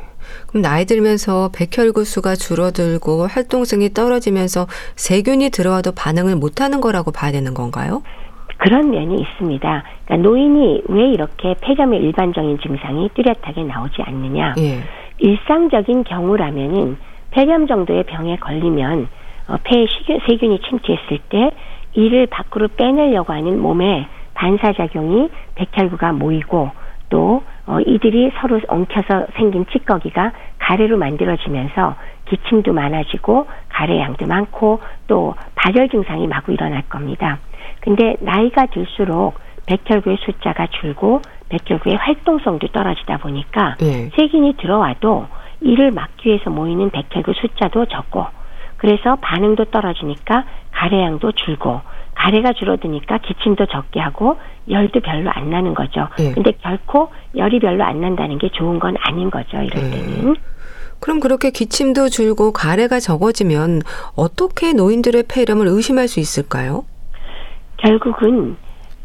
[0.49, 7.55] 그럼 나이 들면서 백혈구 수가 줄어들고 활동성이 떨어지면서 세균이 들어와도 반응을 못하는 거라고 봐야 되는
[7.55, 8.03] 건가요?
[8.59, 9.83] 그런 면이 있습니다.
[10.05, 14.55] 그러니까 노인이 왜 이렇게 폐렴의 일반적인 증상이 뚜렷하게 나오지 않느냐?
[14.59, 14.81] 예.
[15.19, 16.97] 일상적인 경우라면은
[17.31, 19.09] 폐렴 정도의 병에 걸리면
[19.49, 19.87] 어, 폐에
[20.27, 21.51] 세균이 침투했을 때
[21.95, 26.71] 이를 밖으로 빼내려고 하는 몸의 반사작용이 백혈구가 모이고
[27.09, 31.95] 또 어, 이들이 서로 엉켜서 생긴 찌꺼기가 가래로 만들어지면서
[32.27, 37.39] 기침도 많아지고 가래 양도 많고 또 발열 증상이 마구 일어날 겁니다.
[37.81, 44.11] 근데 나이가 들수록 백혈구의 숫자가 줄고 백혈구의 활동성도 떨어지다 보니까 네.
[44.17, 45.27] 세균이 들어와도
[45.61, 48.27] 이를 막기 위해서 모이는 백혈구 숫자도 적고
[48.85, 51.81] 그래서 반응도 떨어지니까 가래양도 줄고
[52.15, 54.37] 가래가 줄어드니까 기침도 적게 하고
[54.69, 56.09] 열도 별로 안 나는 거죠.
[56.19, 56.33] 네.
[56.33, 59.57] 근데 결코 열이 별로 안 난다는 게 좋은 건 아닌 거죠.
[59.57, 59.91] 이럴 네.
[59.91, 60.37] 때는.
[61.01, 63.81] 그럼 그렇게 기침도 줄고 가래가 적어지면
[64.17, 66.85] 어떻게 노인들의 폐렴을 의심할 수 있을까요?
[67.79, 68.57] 결국은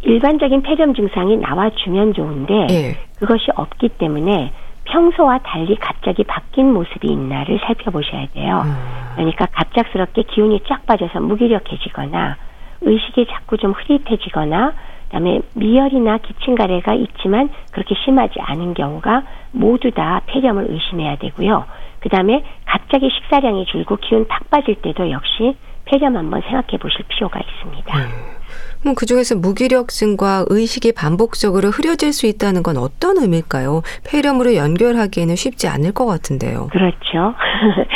[0.02, 2.98] 일반적인 폐렴 증상이 나와주면 좋은데 네.
[3.18, 4.52] 그것이 없기 때문에
[4.90, 8.64] 평소와 달리 갑자기 바뀐 모습이 있나를 살펴보셔야 돼요.
[8.66, 9.00] 음.
[9.16, 12.38] 그러니까 갑작스럽게 기운이 쫙 빠져서 무기력해지거나
[12.82, 14.74] 의식이 자꾸 좀 흐릿해지거나
[15.06, 21.66] 그다음에 미열이나 기침가래가 있지만 그렇게 심하지 않은 경우가 모두 다 폐렴을 의심해야 되고요.
[22.00, 25.56] 그다음에 갑자기 식사량이 줄고 기운 탁 빠질 때도 역시
[25.90, 27.98] 폐렴 한번 생각해 보실 필요가 있습니다.
[27.98, 28.40] 음.
[28.82, 33.82] 그럼 그중에서 무기력증과 의식이 반복적으로 흐려질 수 있다는 건 어떤 의미일까요?
[34.10, 36.68] 폐렴으로 연결하기에는 쉽지 않을 것 같은데요.
[36.72, 37.36] 그렇죠.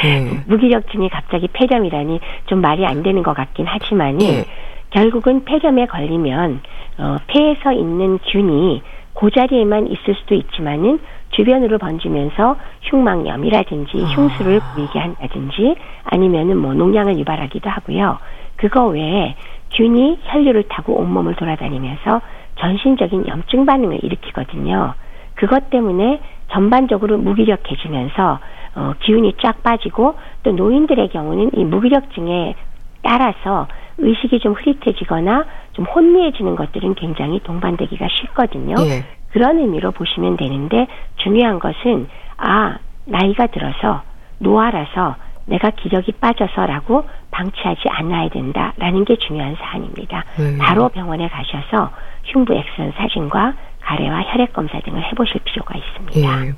[0.04, 0.44] 네.
[0.48, 4.46] 무기력증이 갑자기 폐렴이라니 좀 말이 안 되는 것 같긴 하지만 네.
[4.90, 6.62] 결국은 폐렴에 걸리면
[6.98, 8.82] 어, 폐에서 있는 균이
[9.14, 11.00] 그 자리에만 있을 수도 있지만은
[11.36, 14.06] 주변으로 번지면서 흉막염이라든지 아.
[14.08, 15.76] 흉수를 보이게 한다든지
[16.06, 18.18] 아니면은 뭐 농양을 유발하기도 하고요.
[18.56, 19.36] 그거 외에
[19.72, 22.22] 균이 혈류를 타고 온몸을 돌아다니면서
[22.60, 24.94] 전신적인 염증 반응을 일으키거든요.
[25.36, 26.22] 그것 때문에
[26.52, 28.40] 전반적으로 무기력해지면서
[28.76, 32.56] 어, 기운이 쫙 빠지고 또 노인들의 경우는 이 무기력증에
[33.02, 33.68] 따라서
[33.98, 38.76] 의식이 좀 흐릿해지거나 좀 혼미해지는 것들은 굉장히 동반되기가 쉽거든요.
[38.80, 39.04] 예.
[39.34, 42.08] 그런 의미로 보시면 되는데 중요한 것은
[42.38, 44.04] 아 나이가 들어서
[44.38, 45.16] 노화라서
[45.46, 50.24] 내가 기력이 빠져서라고 방치하지 않아야 된다라는 게 중요한 사안입니다.
[50.40, 50.58] 음.
[50.62, 51.92] 바로 병원에 가셔서
[52.26, 56.46] 흉부 엑선 사진과 가래와 혈액 검사 등을 해보실 필요가 있습니다.
[56.46, 56.54] 예.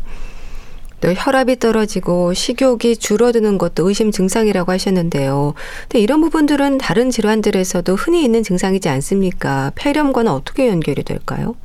[1.02, 5.54] 또 혈압이 떨어지고 식욕이 줄어드는 것도 의심 증상이라고 하셨는데요.
[5.84, 9.72] 근데 이런 부분들은 다른 질환들에서도 흔히 있는 증상이지 않습니까?
[9.76, 11.56] 폐렴과는 어떻게 연결이 될까요?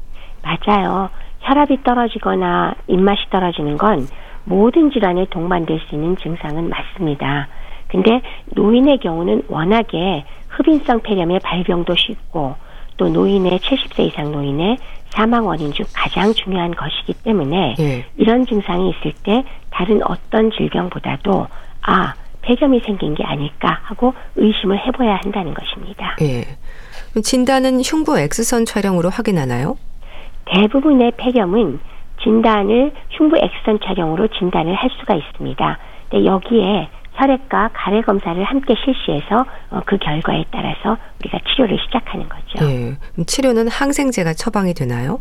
[0.42, 1.10] 맞아요.
[1.40, 4.06] 혈압이 떨어지거나 입맛이 떨어지는 건
[4.44, 7.48] 모든 질환에 동반될 수 있는 증상은 맞습니다.
[7.88, 8.20] 근데
[8.54, 12.54] 노인의 경우는 워낙에 흡인성 폐렴의 발병도 쉽고
[12.96, 14.76] 또 노인의 70세 이상 노인의
[15.10, 18.04] 사망 원인 중 가장 중요한 것이기 때문에 네.
[18.16, 21.48] 이런 증상이 있을 때 다른 어떤 질병보다도
[21.82, 26.16] 아 폐렴이 생긴 게 아닐까 하고 의심을 해봐야 한다는 것입니다.
[26.22, 26.44] 예.
[27.22, 29.76] 진단은 흉부 X선 촬영으로 확인하나요?
[30.50, 31.80] 대부분의 폐렴은
[32.22, 35.78] 진단을 흉부 X선 촬영으로 진단을 할 수가 있습니다.
[36.10, 42.64] 근데 여기에 혈액과 가래 검사를 함께 실시해서 어, 그 결과에 따라서 우리가 치료를 시작하는 거죠.
[42.64, 42.96] 네.
[43.26, 45.20] 치료는 항생제가 처방이 되나요?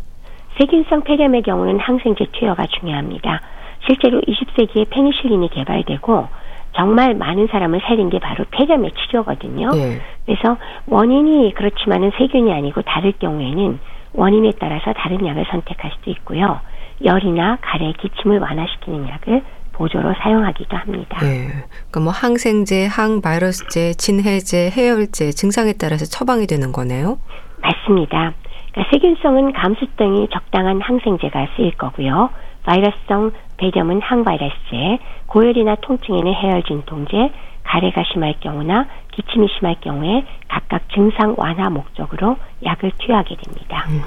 [0.58, 3.40] 세균성 폐렴의 경우는 항생제 투여가 중요합니다.
[3.86, 6.28] 실제로 20세기에 페니실린이 개발되고
[6.76, 9.70] 정말 많은 사람을 살린 게 바로 폐렴의 치료거든요.
[9.70, 10.00] 네.
[10.26, 10.56] 그래서
[10.86, 13.78] 원인이 그렇지만은 세균이 아니고 다를 경우에는
[14.12, 16.60] 원인에 따라서 다른 약을 선택할 수도 있고요.
[17.04, 19.42] 열이나 가래, 기침을 완화시키는 약을
[19.72, 21.18] 보조로 사용하기도 합니다.
[21.20, 21.48] 네.
[21.88, 27.18] 그러니까 뭐 항생제, 항바이러스제, 진해제, 해열제 증상에 따라서 처방이 되는 거네요.
[27.62, 28.34] 맞습니다.
[28.72, 32.30] 그러니까 세균성은 감수 등이 적당한 항생제가 쓰일 거고요.
[32.64, 37.30] 바이러스성 배렴은 항바이러스제, 고열이나 통증에는 해열 진통제,
[37.70, 43.86] 가래가 심할 경우나 기침이 심할 경우에 각각 증상 완화 목적으로 약을 투여하게 됩니다.
[43.90, 44.00] 음.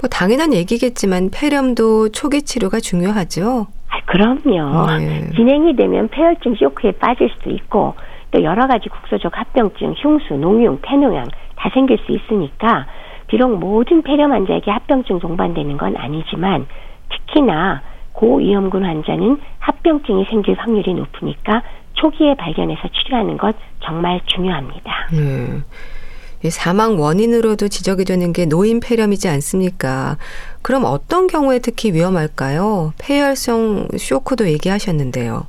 [0.00, 3.66] 뭐 당연한 얘기겠지만 폐렴도 초기 치료가 중요하죠.
[3.88, 4.86] 아, 그럼요.
[4.98, 5.28] 네.
[5.34, 7.94] 진행이 되면 폐혈증 쇼크에 빠질 수도 있고
[8.30, 11.26] 또 여러 가지 국소적 합병증, 흉수, 농용, 폐농양
[11.56, 12.86] 다 생길 수 있으니까
[13.26, 16.66] 비록 모든 폐렴 환자에게 합병증 동반되는 건 아니지만
[17.08, 21.62] 특히나 고위험군 환자는 합병증이 생길 확률이 높으니까
[22.00, 25.08] 초기에 발견해서 치료하는 것 정말 중요합니다.
[25.12, 26.48] 네.
[26.50, 30.16] 사망 원인으로도 지적이 되는 게 노인 폐렴이지 않습니까?
[30.62, 32.92] 그럼 어떤 경우에 특히 위험할까요?
[33.02, 35.46] 폐혈성 쇼크도 얘기하셨는데요.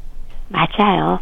[0.49, 1.19] 맞아요.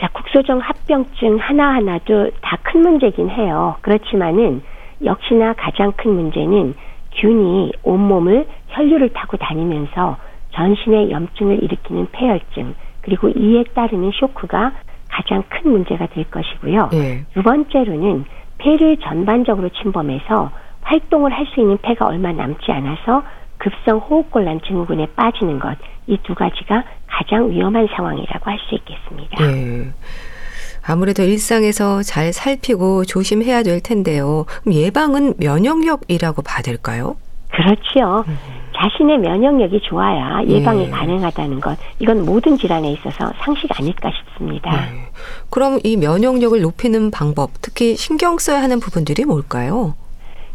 [0.00, 3.76] 자, 국소정 합병증 하나하나도 다 큰 문제긴 해요.
[3.80, 4.62] 그렇지만은
[5.02, 6.74] 역시나 가장 큰 문제는
[7.16, 10.16] 균이 온몸을 혈류를 타고 다니면서
[10.54, 12.74] 전신에 염증을 일으키는 폐혈증,
[13.08, 14.72] 그리고 이에 따르는 쇼크가
[15.08, 16.90] 가장 큰 문제가 될 것이고요.
[16.92, 17.24] 네.
[17.32, 18.26] 두 번째로는
[18.58, 20.50] 폐를 전반적으로 침범해서
[20.82, 23.22] 활동을 할 수 있는 폐가 얼마 남지 않아서
[23.56, 29.42] 급성 호흡곤란 증후군에 빠지는 것, 이 두 가지가 가장 위험한 상황이라고 할 수 있겠습니다.
[29.42, 29.90] 네.
[30.86, 34.44] 아무래도 일상에서 잘 살피고 조심해야 될 텐데요.
[34.70, 37.16] 예방은 면역력이라고 봐야 될까요?
[37.50, 38.24] 그렇지요.
[38.28, 38.36] 음.
[38.78, 40.90] 자신의 면역력이 좋아야 예방이 예.
[40.90, 44.72] 가능하다는 것, 이건 모든 질환에 있어서 상식 아닐까 싶습니다.
[44.72, 45.08] 예.
[45.50, 49.94] 그럼 이 면역력을 높이는 방법, 특히 신경 써야 하는 부분들이 뭘까요?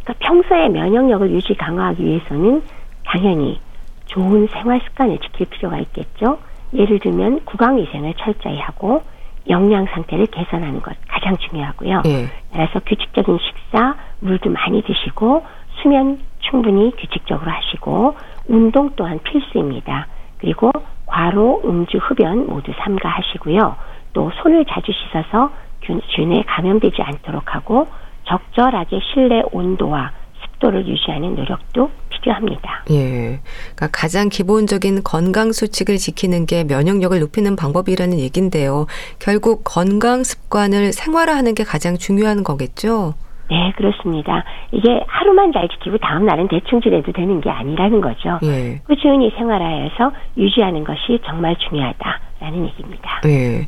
[0.04, 2.64] 그러니까 평소에 면역력을 유지 강화하기 위해서는
[3.06, 3.60] 당연히
[4.06, 6.40] 좋은 생활 습관을 지킬 필요가 있겠죠.
[6.74, 9.04] 예를 들면 구강 위생을 철저히 하고
[9.50, 12.04] 영양 상태를 개선하는 것 가장 중요하고요.
[12.06, 12.30] 예.
[12.54, 15.44] 따라서 규칙적인 식사, 물도 많이 드시고
[15.82, 16.20] 수면
[16.50, 18.16] 충분히 규칙적으로 하시고
[18.48, 20.08] 운동 또한 필수입니다.
[20.38, 20.72] 그리고
[21.06, 23.76] 과로, 음주, 흡연 모두 삼가하시고요.
[24.14, 26.00] 또 손을 자주 씻어서 균
[26.32, 27.88] 에 감염되지 않도록 하고
[28.26, 32.86] 적절하게 실내 온도와 습도를 유지하는 노력도 필요합니다.
[32.92, 33.42] 예.
[33.76, 38.88] 그러니까 가장 기본적인 건강 수칙을 지키는 게 면역력을 높이는 방법이라는 얘긴데요.
[39.20, 43.14] 결국 건강 습관을 생활화하는 게 가장 중요한 거겠죠?
[43.50, 44.44] 네, 그렇습니다.
[44.72, 48.40] 이게 하루만 잘 지키고 다음 날은 대충 지내도 되는 게 아니라는 거죠.
[48.44, 48.82] 예.
[48.88, 53.22] 꾸준히 생활하여서 유지하는 것이 정말 중요하다라는 얘기입니다.
[53.26, 53.68] 예.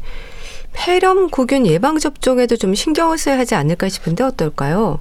[0.73, 4.99] 폐렴구균 예방접종에도 좀 신경을 써야 하지 않을까 싶은데 어떨까요?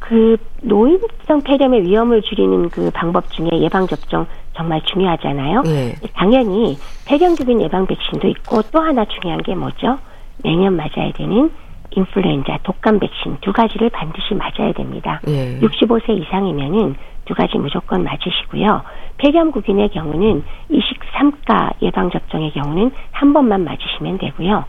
[0.00, 5.62] 그 노인성 폐렴의 위험을 줄이는 그 방법 중에 예방 접종 정말 중요하잖아요.
[5.62, 5.94] 네.
[6.14, 9.98] 당연히 폐렴균 예방 백신도 있고 또 하나 중요한 게 뭐죠?
[10.42, 11.50] 매년 맞아야 되는
[11.96, 15.20] 인플루엔자 독감 백신 두 가지를 반드시 맞아야 됩니다.
[15.24, 15.58] 네.
[15.60, 18.82] 65세 이상이면은 두 가지 무조건 맞으시고요.
[19.18, 24.64] 폐렴구균의 경우는 23가 예방 접종의 경우는 한 번만 맞으시면 되고요.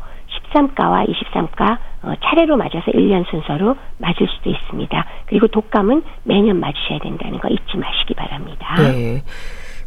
[0.54, 5.06] 13가와 23가 어, 차례로 맞아서 1년 순서로 맞을 수도 있습니다.
[5.28, 8.76] 그리고 독감은 매년 맞으셔야 된다는 거 잊지 마시기 바랍니다.
[8.78, 9.24] 네.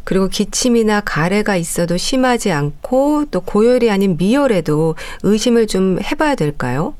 [0.03, 6.93] 그리고 기침이나 가래가 있어도 심하지 않고 또 고열이 아닌 미열에도 의심을 좀 해봐야 될까요?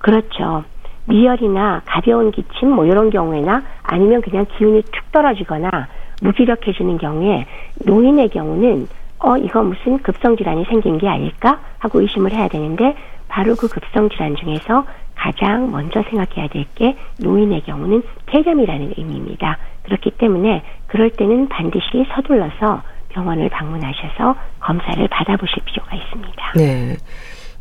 [0.00, 0.64] 그렇죠.
[1.06, 5.88] 미열이나 가벼운 기침 뭐 이런 경우에나 아니면 그냥 기운이 툭 떨어지거나
[6.22, 7.46] 무기력해지는 경우에
[7.86, 8.88] 노인의 경우는
[9.18, 12.94] 어, 이거 무슨 급성 질환이 생긴 게 아닐까 하고 의심을 해야 되는데
[13.28, 14.84] 바로 그 급성 질환 중에서
[15.14, 19.58] 가장 먼저 생각해야 될 게 노인의 경우는 폐렴이라는 의미입니다.
[19.82, 26.52] 그렇기 때문에 그럴 때는 반드시 서둘러서 병원을 방문하셔서 검사를 받아보실 필요가 있습니다.
[26.56, 26.96] 네.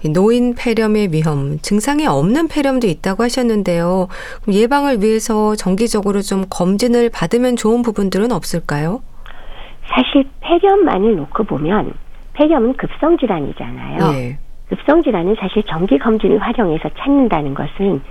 [0.07, 4.07] 노인 폐렴의 위험, 증상이 없는 폐렴도 있다고 하셨는데요.
[4.47, 9.01] 예방을 위해서 정기적으로 좀 검진을 받으면 좋은 부분들은 없을까요?
[9.87, 11.93] 사실 폐렴만을 놓고 보면
[12.33, 14.11] 폐렴은 급성 질환이잖아요.
[14.11, 14.39] 네.
[14.69, 18.01] 급성 질환은 사실 정기 검진을 활용해서 찾는다는 것은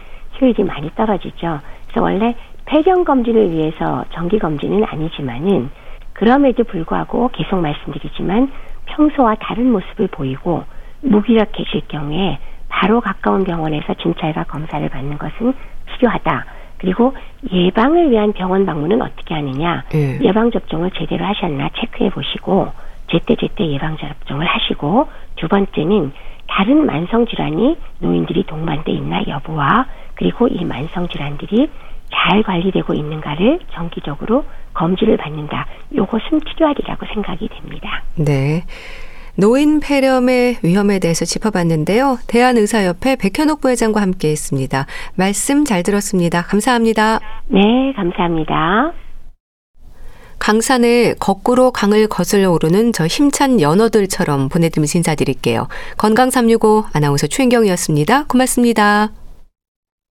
[0.40, 1.60] 효율이 많이 떨어지죠.
[1.86, 2.34] 그래서 원래
[2.66, 5.70] 폐렴 검진을 위해서 정기 검진은 아니지만은
[6.12, 8.52] 그럼에도 불구하고 계속 말씀드리지만
[8.86, 10.64] 평소와 다른 모습을 보이고
[11.00, 12.38] 무기력해질 경우에
[12.68, 15.54] 바로 가까운 병원에서 진찰과 검사를 받는 것은
[15.86, 16.46] 필요하다.
[16.78, 17.14] 그리고
[17.52, 19.84] 예방을 위한 병원 방문은 어떻게 하느냐?
[19.90, 20.18] 네.
[20.22, 22.72] 예방 접종을 제대로 하셨나 체크해 보시고
[23.10, 26.12] 제때제때 예방 접종을 하시고 두 번째는
[26.46, 31.68] 다른 만성 질환이 노인들이 동반돼 있나 여부와 그리고 이 만성 질환들이
[32.10, 34.44] 잘 관리되고 있는가를 정기적으로
[34.74, 35.66] 검진을 받는다.
[35.94, 38.02] 요것은 필요하리라고 생각이 됩니다.
[38.16, 38.62] 네.
[39.40, 42.18] 노인 폐렴의 위험에 대해서 짚어봤는데요.
[42.26, 44.86] 대한의사협회 백현옥 부회장과 함께 했습니다.
[45.14, 46.42] 말씀 잘 들었습니다.
[46.42, 47.20] 감사합니다.
[47.46, 48.92] 네, 감사합니다.
[50.40, 55.68] 강산에 거꾸로 강을 거슬러 오르는 저 힘찬 연어들처럼 보내드리면서 인사드릴게요.
[55.98, 58.24] 건강365 아나운서 최인경이었습니다.
[58.24, 59.10] 고맙습니다.